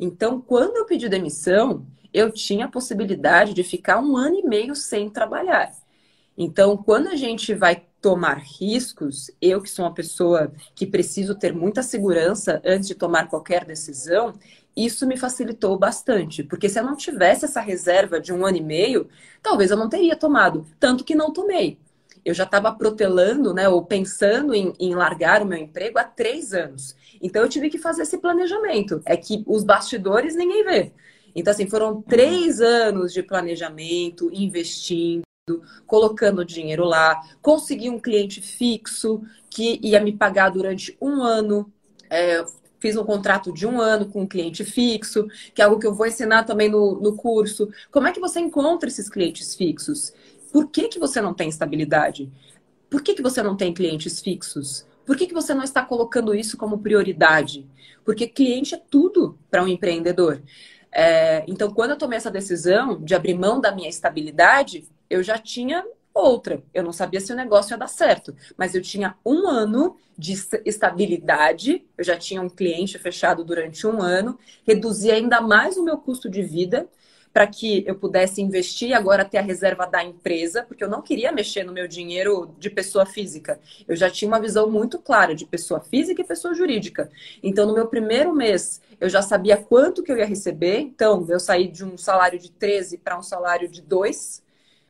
Então, 0.00 0.40
quando 0.40 0.78
eu 0.78 0.86
pedi 0.86 1.10
demissão, 1.10 1.86
eu 2.12 2.32
tinha 2.32 2.64
a 2.64 2.70
possibilidade 2.70 3.52
de 3.52 3.62
ficar 3.62 4.00
um 4.00 4.16
ano 4.16 4.36
e 4.36 4.42
meio 4.42 4.74
sem 4.74 5.10
trabalhar. 5.10 5.70
Então, 6.38 6.74
quando 6.74 7.08
a 7.08 7.16
gente 7.16 7.52
vai 7.52 7.84
tomar 8.00 8.38
riscos, 8.38 9.30
eu 9.42 9.60
que 9.60 9.68
sou 9.68 9.84
uma 9.84 9.92
pessoa 9.92 10.50
que 10.74 10.86
preciso 10.86 11.34
ter 11.34 11.52
muita 11.54 11.82
segurança 11.82 12.62
antes 12.64 12.88
de 12.88 12.94
tomar 12.94 13.28
qualquer 13.28 13.66
decisão, 13.66 14.32
isso 14.74 15.06
me 15.06 15.18
facilitou 15.18 15.78
bastante. 15.78 16.42
Porque 16.42 16.70
se 16.70 16.80
eu 16.80 16.84
não 16.84 16.96
tivesse 16.96 17.44
essa 17.44 17.60
reserva 17.60 18.18
de 18.18 18.32
um 18.32 18.46
ano 18.46 18.56
e 18.56 18.62
meio, 18.62 19.06
talvez 19.42 19.70
eu 19.70 19.76
não 19.76 19.90
teria 19.90 20.16
tomado. 20.16 20.66
Tanto 20.78 21.04
que 21.04 21.14
não 21.14 21.30
tomei 21.30 21.78
eu 22.24 22.34
já 22.34 22.44
estava 22.44 22.72
protelando, 22.72 23.54
né, 23.54 23.68
ou 23.68 23.84
pensando 23.84 24.54
em, 24.54 24.72
em, 24.78 24.94
largar 24.94 25.42
o 25.42 25.46
meu 25.46 25.58
emprego 25.58 25.98
há 25.98 26.04
três 26.04 26.52
anos. 26.52 26.94
Então 27.20 27.42
eu 27.42 27.48
tive 27.48 27.70
que 27.70 27.78
fazer 27.78 28.02
esse 28.02 28.18
planejamento. 28.18 29.02
É 29.04 29.16
que 29.16 29.42
os 29.46 29.64
bastidores 29.64 30.34
ninguém 30.34 30.64
vê. 30.64 30.92
Então, 31.34 31.52
assim, 31.52 31.68
foram 31.68 32.02
três 32.02 32.60
anos 32.60 33.12
de 33.12 33.22
planejamento, 33.22 34.30
investindo, 34.32 35.22
colocando 35.86 36.44
dinheiro 36.44 36.84
lá, 36.84 37.20
consegui 37.40 37.88
um 37.88 37.98
cliente 37.98 38.40
fixo 38.40 39.22
que 39.48 39.78
ia 39.82 40.00
me 40.00 40.12
pagar 40.12 40.50
durante 40.50 40.96
um 41.00 41.22
ano. 41.22 41.72
É, 42.08 42.44
fiz 42.78 42.96
um 42.96 43.04
contrato 43.04 43.52
de 43.52 43.66
um 43.66 43.80
ano 43.80 44.06
com 44.06 44.22
um 44.22 44.26
cliente 44.26 44.64
fixo, 44.64 45.28
que 45.54 45.60
é 45.60 45.64
algo 45.64 45.78
que 45.78 45.86
eu 45.86 45.94
vou 45.94 46.06
ensinar 46.06 46.44
também 46.44 46.68
no, 46.68 47.00
no 47.00 47.14
curso. 47.16 47.68
Como 47.90 48.08
é 48.08 48.12
que 48.12 48.20
você 48.20 48.40
encontra 48.40 48.88
esses 48.88 49.08
clientes 49.08 49.54
fixos? 49.54 50.12
Por 50.52 50.68
que, 50.68 50.88
que 50.88 50.98
você 50.98 51.20
não 51.20 51.34
tem 51.34 51.48
estabilidade? 51.48 52.30
Por 52.88 53.02
que, 53.02 53.14
que 53.14 53.22
você 53.22 53.42
não 53.42 53.56
tem 53.56 53.72
clientes 53.72 54.20
fixos? 54.20 54.86
Por 55.06 55.16
que, 55.16 55.26
que 55.26 55.34
você 55.34 55.54
não 55.54 55.62
está 55.62 55.84
colocando 55.84 56.34
isso 56.34 56.56
como 56.56 56.78
prioridade? 56.78 57.66
Porque 58.04 58.26
cliente 58.26 58.74
é 58.74 58.78
tudo 58.90 59.38
para 59.50 59.62
um 59.62 59.68
empreendedor. 59.68 60.42
É, 60.92 61.44
então, 61.46 61.72
quando 61.72 61.90
eu 61.90 61.98
tomei 61.98 62.16
essa 62.16 62.30
decisão 62.30 63.00
de 63.00 63.14
abrir 63.14 63.34
mão 63.34 63.60
da 63.60 63.72
minha 63.72 63.88
estabilidade, 63.88 64.88
eu 65.08 65.22
já 65.22 65.38
tinha 65.38 65.84
outra. 66.12 66.62
Eu 66.74 66.82
não 66.82 66.92
sabia 66.92 67.20
se 67.20 67.32
o 67.32 67.36
negócio 67.36 67.72
ia 67.72 67.78
dar 67.78 67.88
certo, 67.88 68.34
mas 68.56 68.74
eu 68.74 68.82
tinha 68.82 69.16
um 69.24 69.48
ano 69.48 69.96
de 70.18 70.34
estabilidade, 70.64 71.84
eu 71.96 72.04
já 72.04 72.16
tinha 72.16 72.42
um 72.42 72.48
cliente 72.48 72.98
fechado 72.98 73.44
durante 73.44 73.86
um 73.86 74.02
ano, 74.02 74.38
reduzi 74.66 75.10
ainda 75.10 75.40
mais 75.40 75.76
o 75.76 75.84
meu 75.84 75.96
custo 75.96 76.28
de 76.28 76.42
vida 76.42 76.88
para 77.32 77.46
que 77.46 77.84
eu 77.86 77.94
pudesse 77.94 78.42
investir 78.42 78.88
e 78.88 78.94
agora 78.94 79.24
ter 79.24 79.38
a 79.38 79.42
reserva 79.42 79.86
da 79.86 80.02
empresa, 80.02 80.64
porque 80.64 80.82
eu 80.82 80.88
não 80.88 81.00
queria 81.00 81.30
mexer 81.30 81.62
no 81.62 81.72
meu 81.72 81.86
dinheiro 81.86 82.54
de 82.58 82.68
pessoa 82.68 83.06
física. 83.06 83.60
Eu 83.86 83.94
já 83.94 84.10
tinha 84.10 84.28
uma 84.28 84.40
visão 84.40 84.68
muito 84.68 84.98
clara 84.98 85.34
de 85.34 85.46
pessoa 85.46 85.80
física 85.80 86.20
e 86.20 86.24
pessoa 86.24 86.54
jurídica. 86.54 87.08
Então, 87.42 87.66
no 87.66 87.74
meu 87.74 87.86
primeiro 87.86 88.34
mês, 88.34 88.80
eu 89.00 89.08
já 89.08 89.22
sabia 89.22 89.56
quanto 89.56 90.02
que 90.02 90.10
eu 90.10 90.18
ia 90.18 90.26
receber. 90.26 90.80
Então, 90.80 91.24
eu 91.28 91.38
saí 91.38 91.68
de 91.68 91.84
um 91.84 91.96
salário 91.96 92.38
de 92.38 92.50
13 92.50 92.98
para 92.98 93.18
um 93.18 93.22
salário 93.22 93.68
de 93.68 93.80
2 93.80 94.42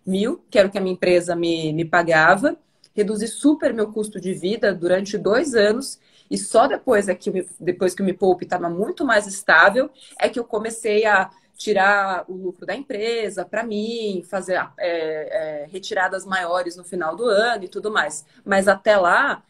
mil, 0.07 0.42
que 0.50 0.59
era 0.59 0.66
o 0.66 0.70
que 0.70 0.79
a 0.79 0.81
minha 0.81 0.94
empresa 0.94 1.37
me, 1.37 1.72
me 1.74 1.85
pagava. 1.85 2.57
Reduzi 2.94 3.29
super 3.29 3.72
meu 3.74 3.92
custo 3.92 4.18
de 4.18 4.33
vida 4.33 4.74
durante 4.74 5.18
dois 5.18 5.55
anos. 5.55 6.00
E 6.31 6.38
só 6.38 6.66
depois 6.66 7.09
é 7.09 7.14
que, 7.14 7.46
depois 7.59 7.94
que 7.94 8.03
o 8.03 8.05
Me 8.05 8.12
Poupe 8.12 8.44
estava 8.44 8.70
muito 8.70 9.05
mais 9.05 9.26
estável, 9.26 9.90
é 10.18 10.29
que 10.29 10.38
eu 10.38 10.44
comecei 10.44 11.05
a 11.05 11.29
tirar 11.61 12.25
o 12.27 12.33
lucro 12.35 12.64
da 12.64 12.75
empresa 12.75 13.44
para 13.44 13.62
mim, 13.62 14.23
fazer 14.25 14.55
é, 14.79 15.64
é, 15.64 15.66
retiradas 15.70 16.25
maiores 16.25 16.75
no 16.75 16.83
final 16.83 17.14
do 17.14 17.27
ano 17.27 17.64
e 17.64 17.68
tudo 17.68 17.90
mais. 17.92 18.25
Mas 18.42 18.66
até 18.66 18.96
lá 18.96 19.44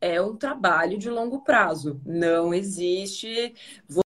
é 0.00 0.22
um 0.22 0.34
trabalho 0.34 0.96
de 0.96 1.10
longo 1.10 1.40
prazo. 1.42 2.00
Não 2.06 2.54
existe 2.54 3.54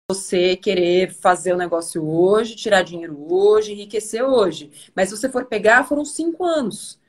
você 0.08 0.54
querer 0.54 1.12
fazer 1.12 1.52
o 1.52 1.56
negócio 1.56 2.08
hoje, 2.08 2.54
tirar 2.54 2.82
dinheiro 2.82 3.26
hoje, 3.28 3.72
enriquecer 3.72 4.22
hoje. 4.22 4.70
Mas 4.94 5.08
se 5.08 5.16
você 5.16 5.28
for 5.28 5.46
pegar, 5.46 5.82
foram 5.82 6.04
cinco 6.04 6.44
anos. 6.44 7.00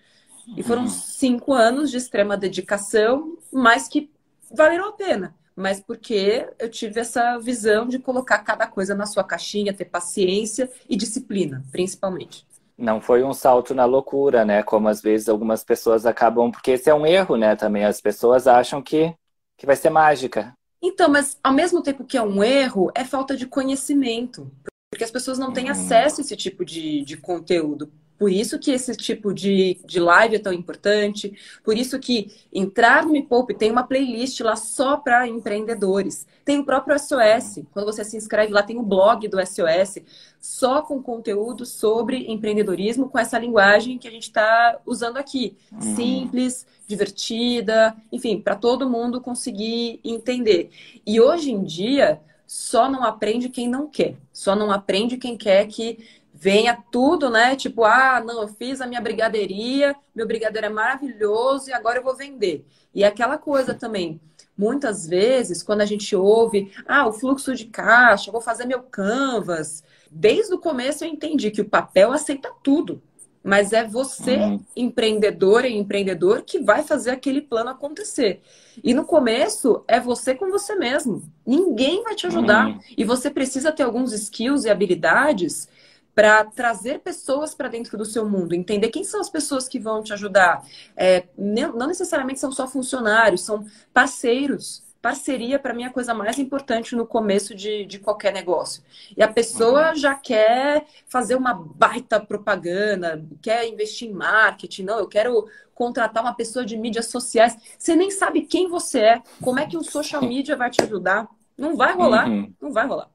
E 0.58 0.64
foram 0.64 0.82
uhum. 0.84 0.90
cinco 0.90 1.54
anos 1.54 1.92
de 1.92 1.98
extrema 1.98 2.36
dedicação, 2.36 3.38
mas 3.52 3.88
que 3.88 4.10
valeram 4.52 4.90
a 4.90 4.94
pena 4.94 5.36
mas 5.56 5.80
porque 5.80 6.48
eu 6.60 6.70
tive 6.70 7.00
essa 7.00 7.38
visão 7.38 7.88
de 7.88 8.00
colocar 8.00 8.40
cada 8.40 8.68
coisa 8.68 8.96
na 8.96 9.06
sua 9.06 9.24
caixinha, 9.24 9.74
ter 9.74 9.86
paciência 9.86 10.70
e 10.90 10.96
disciplina, 10.96 11.64
principalmente. 11.72 12.46
Não 12.78 13.00
foi 13.00 13.24
um 13.24 13.34
salto 13.34 13.74
na 13.76 13.86
loucura, 13.86 14.44
né? 14.44 14.64
Como 14.64 14.88
às 14.88 15.02
vezes 15.02 15.30
algumas 15.30 15.64
pessoas 15.64 16.06
acabam, 16.06 16.52
porque 16.52 16.72
esse 16.72 16.90
é 16.90 16.94
um 16.94 17.06
erro, 17.06 17.38
né? 17.38 17.56
Também 17.56 17.86
as 17.86 18.02
pessoas 18.02 18.48
acham 18.48 18.82
que, 18.82 19.14
que 19.58 19.66
vai 19.66 19.76
ser 19.76 19.90
mágica. 19.90 20.54
Então, 20.82 21.08
mas 21.08 21.38
ao 21.44 21.54
mesmo 21.54 21.82
tempo 21.82 22.04
que 22.04 22.18
é 22.18 22.22
um 22.22 22.44
erro, 22.44 22.92
é 22.96 23.06
falta 23.06 23.38
de 23.38 23.46
conhecimento. 23.46 24.52
Porque 24.92 25.04
as 25.04 25.12
pessoas 25.12 25.40
não 25.40 25.54
têm 25.54 25.70
hum. 25.70 25.72
acesso 25.72 26.20
a 26.20 26.24
esse 26.24 26.36
tipo 26.36 26.66
de, 26.66 27.04
de 27.04 27.16
conteúdo. 27.16 27.92
Por 28.24 28.32
isso 28.32 28.58
que 28.58 28.72
esse 28.72 28.96
tipo 28.96 29.34
de, 29.34 29.78
de 29.84 30.00
live 30.00 30.38
é 30.38 30.40
tão 30.40 30.54
importante. 30.54 31.34
Por 31.62 31.78
isso 31.78 32.00
que 32.00 32.32
entrar 32.54 33.06
no 33.06 33.12
Me 33.12 33.22
Poupe 33.22 33.54
tem 33.54 33.70
uma 33.70 33.84
playlist 33.84 34.40
lá 34.40 34.56
só 34.56 34.96
para 34.96 35.28
empreendedores. 35.28 36.26
Tem 36.46 36.58
o 36.58 36.64
próprio 36.64 36.98
SOS. 36.98 37.66
Quando 37.74 37.88
você 37.88 38.06
se 38.06 38.16
inscreve 38.16 38.54
lá, 38.54 38.64
tem 38.64 38.78
o 38.78 38.82
blog 38.82 39.28
do 39.28 39.46
SOS, 39.46 39.98
só 40.40 40.82
com 40.82 41.04
conteúdo 41.04 41.66
sobre 41.66 42.32
empreendedorismo, 42.32 43.10
com 43.10 43.20
essa 43.20 43.38
linguagem 43.38 43.98
que 43.98 44.08
a 44.08 44.12
gente 44.12 44.30
está 44.30 44.80
usando 44.86 45.18
aqui. 45.18 45.58
Uhum. 45.70 45.82
Simples, 45.82 46.66
divertida, 46.88 47.94
enfim, 48.10 48.40
para 48.40 48.56
todo 48.56 48.90
mundo 48.90 49.20
conseguir 49.20 50.00
entender. 50.02 50.70
E 51.06 51.20
hoje 51.20 51.52
em 51.52 51.62
dia, 51.62 52.22
só 52.48 52.90
não 52.90 53.04
aprende 53.04 53.50
quem 53.50 53.68
não 53.68 53.90
quer. 53.90 54.16
Só 54.32 54.56
não 54.56 54.72
aprende 54.72 55.18
quem 55.18 55.36
quer 55.36 55.68
que 55.68 56.00
venha 56.34 56.78
tudo, 56.92 57.30
né? 57.30 57.56
Tipo, 57.56 57.84
ah, 57.84 58.22
não, 58.26 58.42
eu 58.42 58.48
fiz 58.48 58.82
a 58.82 58.88
minha 58.88 59.00
brigadeiria, 59.00 59.96
meu 60.16 60.28
brigadeiro 60.28 60.68
é 60.68 60.70
maravilhoso 60.70 61.70
e 61.70 61.74
agora 61.74 62.00
eu 62.00 62.04
vou 62.04 62.16
vender. 62.16 62.66
E 62.94 63.04
é 63.04 63.08
aquela 63.08 63.38
coisa 63.38 63.74
também, 63.74 64.20
Muitas 64.58 65.08
vezes, 65.08 65.64
quando 65.64 65.82
a 65.82 65.86
gente 65.86 66.16
ouve, 66.16 66.72
ah, 66.88 67.08
o 67.08 67.14
fluxo 67.14 67.56
de 67.56 67.66
caixa, 67.66 68.32
vou 68.32 68.42
fazer 68.42 68.66
meu 68.66 68.84
canvas. 68.84 69.84
Desde 70.12 70.54
o 70.54 70.60
começo 70.60 71.04
eu 71.04 71.10
entendi 71.10 71.50
que 71.50 71.62
o 71.62 71.70
papel 71.70 72.12
aceita 72.12 72.52
tudo. 72.62 73.02
Mas 73.44 73.74
é 73.74 73.84
você, 73.84 74.38
uhum. 74.38 74.64
empreendedor 74.74 75.66
e 75.66 75.76
empreendedor, 75.76 76.44
que 76.44 76.60
vai 76.60 76.82
fazer 76.82 77.12
aquele 77.12 77.42
plano 77.42 77.72
acontecer. 77.72 78.42
E 78.82 78.94
no 78.94 79.04
começo 79.04 79.84
é 79.86 80.00
você 80.00 80.34
com 80.34 80.50
você 80.50 80.76
mesmo. 80.76 81.24
Ninguém 81.46 82.04
vai 82.04 82.16
te 82.16 82.26
ajudar. 82.28 82.68
Uhum. 82.68 82.80
E 82.96 83.04
você 83.04 83.30
precisa 83.30 83.72
ter 83.72 83.84
alguns 83.84 84.14
skills 84.14 84.64
e 84.64 84.70
habilidades 84.70 85.68
para 86.16 86.46
trazer 86.46 87.00
pessoas 87.00 87.56
para 87.56 87.68
dentro 87.68 87.98
do 87.98 88.06
seu 88.06 88.28
mundo, 88.30 88.54
entender 88.54 88.90
quem 88.90 89.04
são 89.04 89.20
as 89.20 89.30
pessoas 89.30 89.68
que 89.68 89.80
vão 89.80 90.04
te 90.04 90.14
ajudar. 90.14 90.64
É, 90.96 91.26
não 91.38 91.88
necessariamente 91.88 92.40
são 92.40 92.52
só 92.52 92.68
funcionários, 92.68 93.42
são 93.42 93.66
parceiros. 93.94 94.84
Parceria, 95.02 95.60
para 95.60 95.74
mim, 95.74 95.84
é 95.84 95.88
a 95.88 95.92
coisa 95.92 96.14
mais 96.14 96.40
importante 96.40 96.96
no 96.96 97.06
começo 97.06 97.54
de, 97.54 97.84
de 97.84 98.00
qualquer 98.00 98.32
negócio. 98.32 98.82
E 99.18 99.22
a 99.22 99.28
pessoa 99.28 99.90
uhum. 99.90 99.96
já 99.96 100.16
quer 100.16 100.86
fazer 101.10 101.36
uma 101.36 101.54
baita 101.54 102.22
propaganda, 102.22 103.22
quer 103.42 103.68
investir 103.68 104.10
em 104.10 104.14
marketing. 104.14 104.84
Não, 104.84 105.00
eu 105.00 105.08
quero 105.08 105.46
contratar 105.76 106.24
uma 106.24 106.34
pessoa 106.34 106.64
de 106.64 106.78
mídias 106.78 107.08
sociais. 107.08 107.58
Você 107.78 107.98
nem 107.98 108.12
sabe 108.12 108.44
quem 108.44 108.70
você 108.70 109.00
é, 109.00 109.22
como 109.42 109.60
é 109.60 109.68
que 109.68 109.76
o 109.76 109.84
social 109.84 110.22
media 110.22 110.56
vai 110.56 110.70
te 110.70 110.82
ajudar. 110.82 111.28
Não 111.64 111.78
vai 111.78 111.94
rolar, 111.94 112.28
uhum. 112.28 112.54
não 112.62 112.74
vai 112.74 112.86
rolar. 112.86 113.08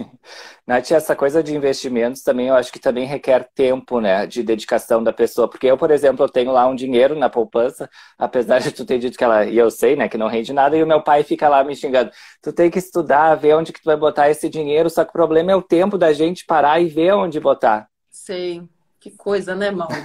Nath, 0.66 0.92
essa 0.92 1.14
coisa 1.14 1.42
de 1.42 1.54
investimentos 1.54 2.22
também, 2.22 2.48
eu 2.48 2.54
acho 2.54 2.72
que 2.72 2.78
também 2.78 3.04
requer 3.04 3.46
tempo, 3.54 4.00
né, 4.00 4.26
de 4.26 4.42
dedicação 4.42 5.04
da 5.04 5.12
pessoa. 5.12 5.46
Porque 5.46 5.66
eu, 5.66 5.76
por 5.76 5.90
exemplo, 5.90 6.24
eu 6.24 6.28
tenho 6.28 6.52
lá 6.52 6.66
um 6.66 6.74
dinheiro 6.74 7.14
na 7.14 7.28
poupança, 7.28 7.90
apesar 8.18 8.60
de 8.60 8.72
tu 8.72 8.86
ter 8.86 8.98
dito 8.98 9.18
que 9.18 9.22
ela, 9.22 9.44
e 9.44 9.58
eu 9.58 9.70
sei, 9.70 9.94
né, 9.94 10.08
que 10.08 10.16
não 10.16 10.26
rende 10.26 10.54
nada, 10.54 10.74
e 10.74 10.82
o 10.82 10.86
meu 10.86 11.02
pai 11.02 11.22
fica 11.22 11.50
lá 11.50 11.62
me 11.62 11.76
xingando. 11.76 12.10
Tu 12.40 12.50
tem 12.50 12.70
que 12.70 12.78
estudar, 12.78 13.34
ver 13.34 13.56
onde 13.56 13.74
que 13.74 13.82
tu 13.82 13.84
vai 13.84 13.96
botar 13.96 14.30
esse 14.30 14.48
dinheiro, 14.48 14.88
só 14.88 15.04
que 15.04 15.10
o 15.10 15.12
problema 15.12 15.52
é 15.52 15.56
o 15.56 15.60
tempo 15.60 15.98
da 15.98 16.14
gente 16.14 16.46
parar 16.46 16.80
e 16.80 16.86
ver 16.86 17.12
onde 17.12 17.38
botar. 17.38 17.90
Sei. 18.10 18.62
Que 18.98 19.10
coisa, 19.10 19.54
né, 19.54 19.70
Mauro? 19.70 19.92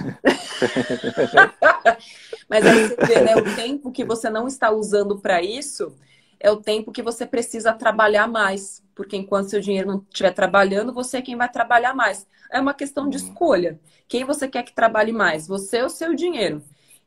Mas 2.50 2.66
aí 2.66 2.88
você 2.88 3.06
vê, 3.06 3.20
né, 3.22 3.34
o 3.36 3.56
tempo 3.56 3.90
que 3.90 4.04
você 4.04 4.28
não 4.28 4.46
está 4.46 4.70
usando 4.72 5.18
para 5.18 5.40
isso 5.40 5.96
é 6.40 6.50
o 6.50 6.56
tempo 6.56 6.92
que 6.92 7.02
você 7.02 7.26
precisa 7.26 7.72
trabalhar 7.72 8.26
mais. 8.26 8.82
Porque 8.94 9.16
enquanto 9.16 9.50
seu 9.50 9.60
dinheiro 9.60 9.88
não 9.88 10.04
estiver 10.10 10.32
trabalhando, 10.32 10.92
você 10.92 11.18
é 11.18 11.22
quem 11.22 11.36
vai 11.36 11.48
trabalhar 11.48 11.94
mais. 11.94 12.26
É 12.50 12.60
uma 12.60 12.74
questão 12.74 13.08
de 13.08 13.18
uhum. 13.18 13.24
escolha. 13.24 13.80
Quem 14.06 14.24
você 14.24 14.48
quer 14.48 14.62
que 14.62 14.74
trabalhe 14.74 15.12
mais? 15.12 15.46
Você 15.46 15.82
ou 15.82 15.88
seu 15.88 16.14
dinheiro? 16.14 16.62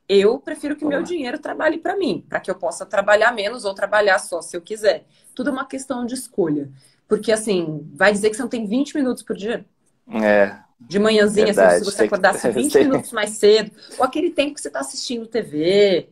Eu 0.08 0.40
prefiro 0.40 0.76
que 0.76 0.86
meu 0.86 1.02
dinheiro 1.02 1.40
trabalhe 1.40 1.78
para 1.78 1.96
mim, 1.96 2.26
para 2.28 2.40
que 2.40 2.52
eu 2.52 2.56
possa 2.56 2.86
trabalhar 2.86 3.32
menos 3.32 3.64
ou 3.64 3.74
trabalhar 3.74 4.20
só 4.20 4.42
se 4.42 4.58
eu 4.58 4.62
quiser. 4.62 5.06
Tudo 5.34 5.50
é 5.50 5.54
uma 5.54 5.66
questão 5.66 6.06
de 6.06 6.14
escolha. 6.14 6.70
Porque, 7.08 7.32
assim, 7.32 7.90
vai 7.94 8.12
dizer 8.12 8.30
que 8.30 8.36
você 8.36 8.42
não 8.42 8.50
tem 8.50 8.66
20 8.66 8.96
minutos 8.96 9.24
por 9.24 9.36
dia? 9.36 9.66
É. 10.10 10.58
De 10.80 11.00
manhãzinha, 11.00 11.52
assim, 11.52 11.80
se 11.80 11.86
você 11.86 12.04
acordasse 12.04 12.48
20 12.52 12.78
minutos 12.80 13.12
mais 13.12 13.32
cedo, 13.32 13.72
ou 13.98 14.06
aquele 14.06 14.32
tempo 14.32 14.54
que 14.54 14.62
você 14.62 14.68
está 14.68 14.80
assistindo 14.80 15.28
TV, 15.28 16.10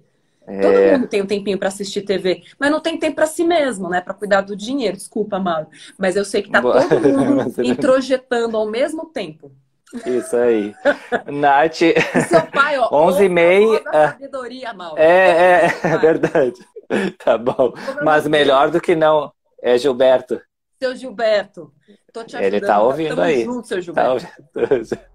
Todo 0.61 0.73
é... 0.73 0.97
mundo 0.97 1.07
tem 1.07 1.21
um 1.21 1.27
tempinho 1.27 1.57
para 1.57 1.67
assistir 1.67 2.01
TV, 2.01 2.43
mas 2.59 2.71
não 2.71 2.79
tem 2.79 2.97
tempo 2.97 3.15
para 3.15 3.27
si 3.27 3.43
mesmo, 3.43 3.89
né? 3.89 4.01
Para 4.01 4.13
cuidar 4.13 4.41
do 4.41 4.55
dinheiro. 4.55 4.97
Desculpa, 4.97 5.39
Mauro. 5.39 5.67
Mas 5.97 6.15
eu 6.15 6.25
sei 6.25 6.41
que 6.41 6.49
tá 6.49 6.61
Boa. 6.61 6.87
todo 6.87 7.07
mundo 7.09 7.53
introjetando 7.63 8.57
ao 8.57 8.67
mesmo 8.69 9.05
tempo. 9.05 9.51
Isso 10.05 10.35
aí. 10.35 10.73
Nath. 11.25 11.77
Seu 12.27 12.45
pai, 12.51 12.77
ó. 12.77 12.89
11 13.07 13.23
e 13.23 13.29
meia. 13.29 13.83
sabedoria, 13.91 14.73
Mauro. 14.73 14.99
É, 14.99 15.65
é, 15.65 15.65
é 15.87 15.97
verdade. 15.97 16.59
Tá 17.23 17.37
bom. 17.37 17.73
Mas 18.03 18.27
melhor 18.27 18.71
do 18.71 18.81
que 18.81 18.95
não. 18.95 19.31
É 19.61 19.77
Gilberto. 19.77 20.41
Seu 20.81 20.95
Gilberto. 20.95 21.71
Tô 22.11 22.23
te 22.23 22.35
ajudando. 22.35 22.53
Ele 22.53 22.65
tá 22.65 22.81
ouvindo 22.81 23.09
Tamo 23.09 23.21
aí. 23.21 23.43
Junto, 23.43 23.67
seu 23.67 23.77
tá 23.77 23.81
Gilberto. 23.81 24.27
Tá 24.53 24.61
ouvindo. 24.61 24.99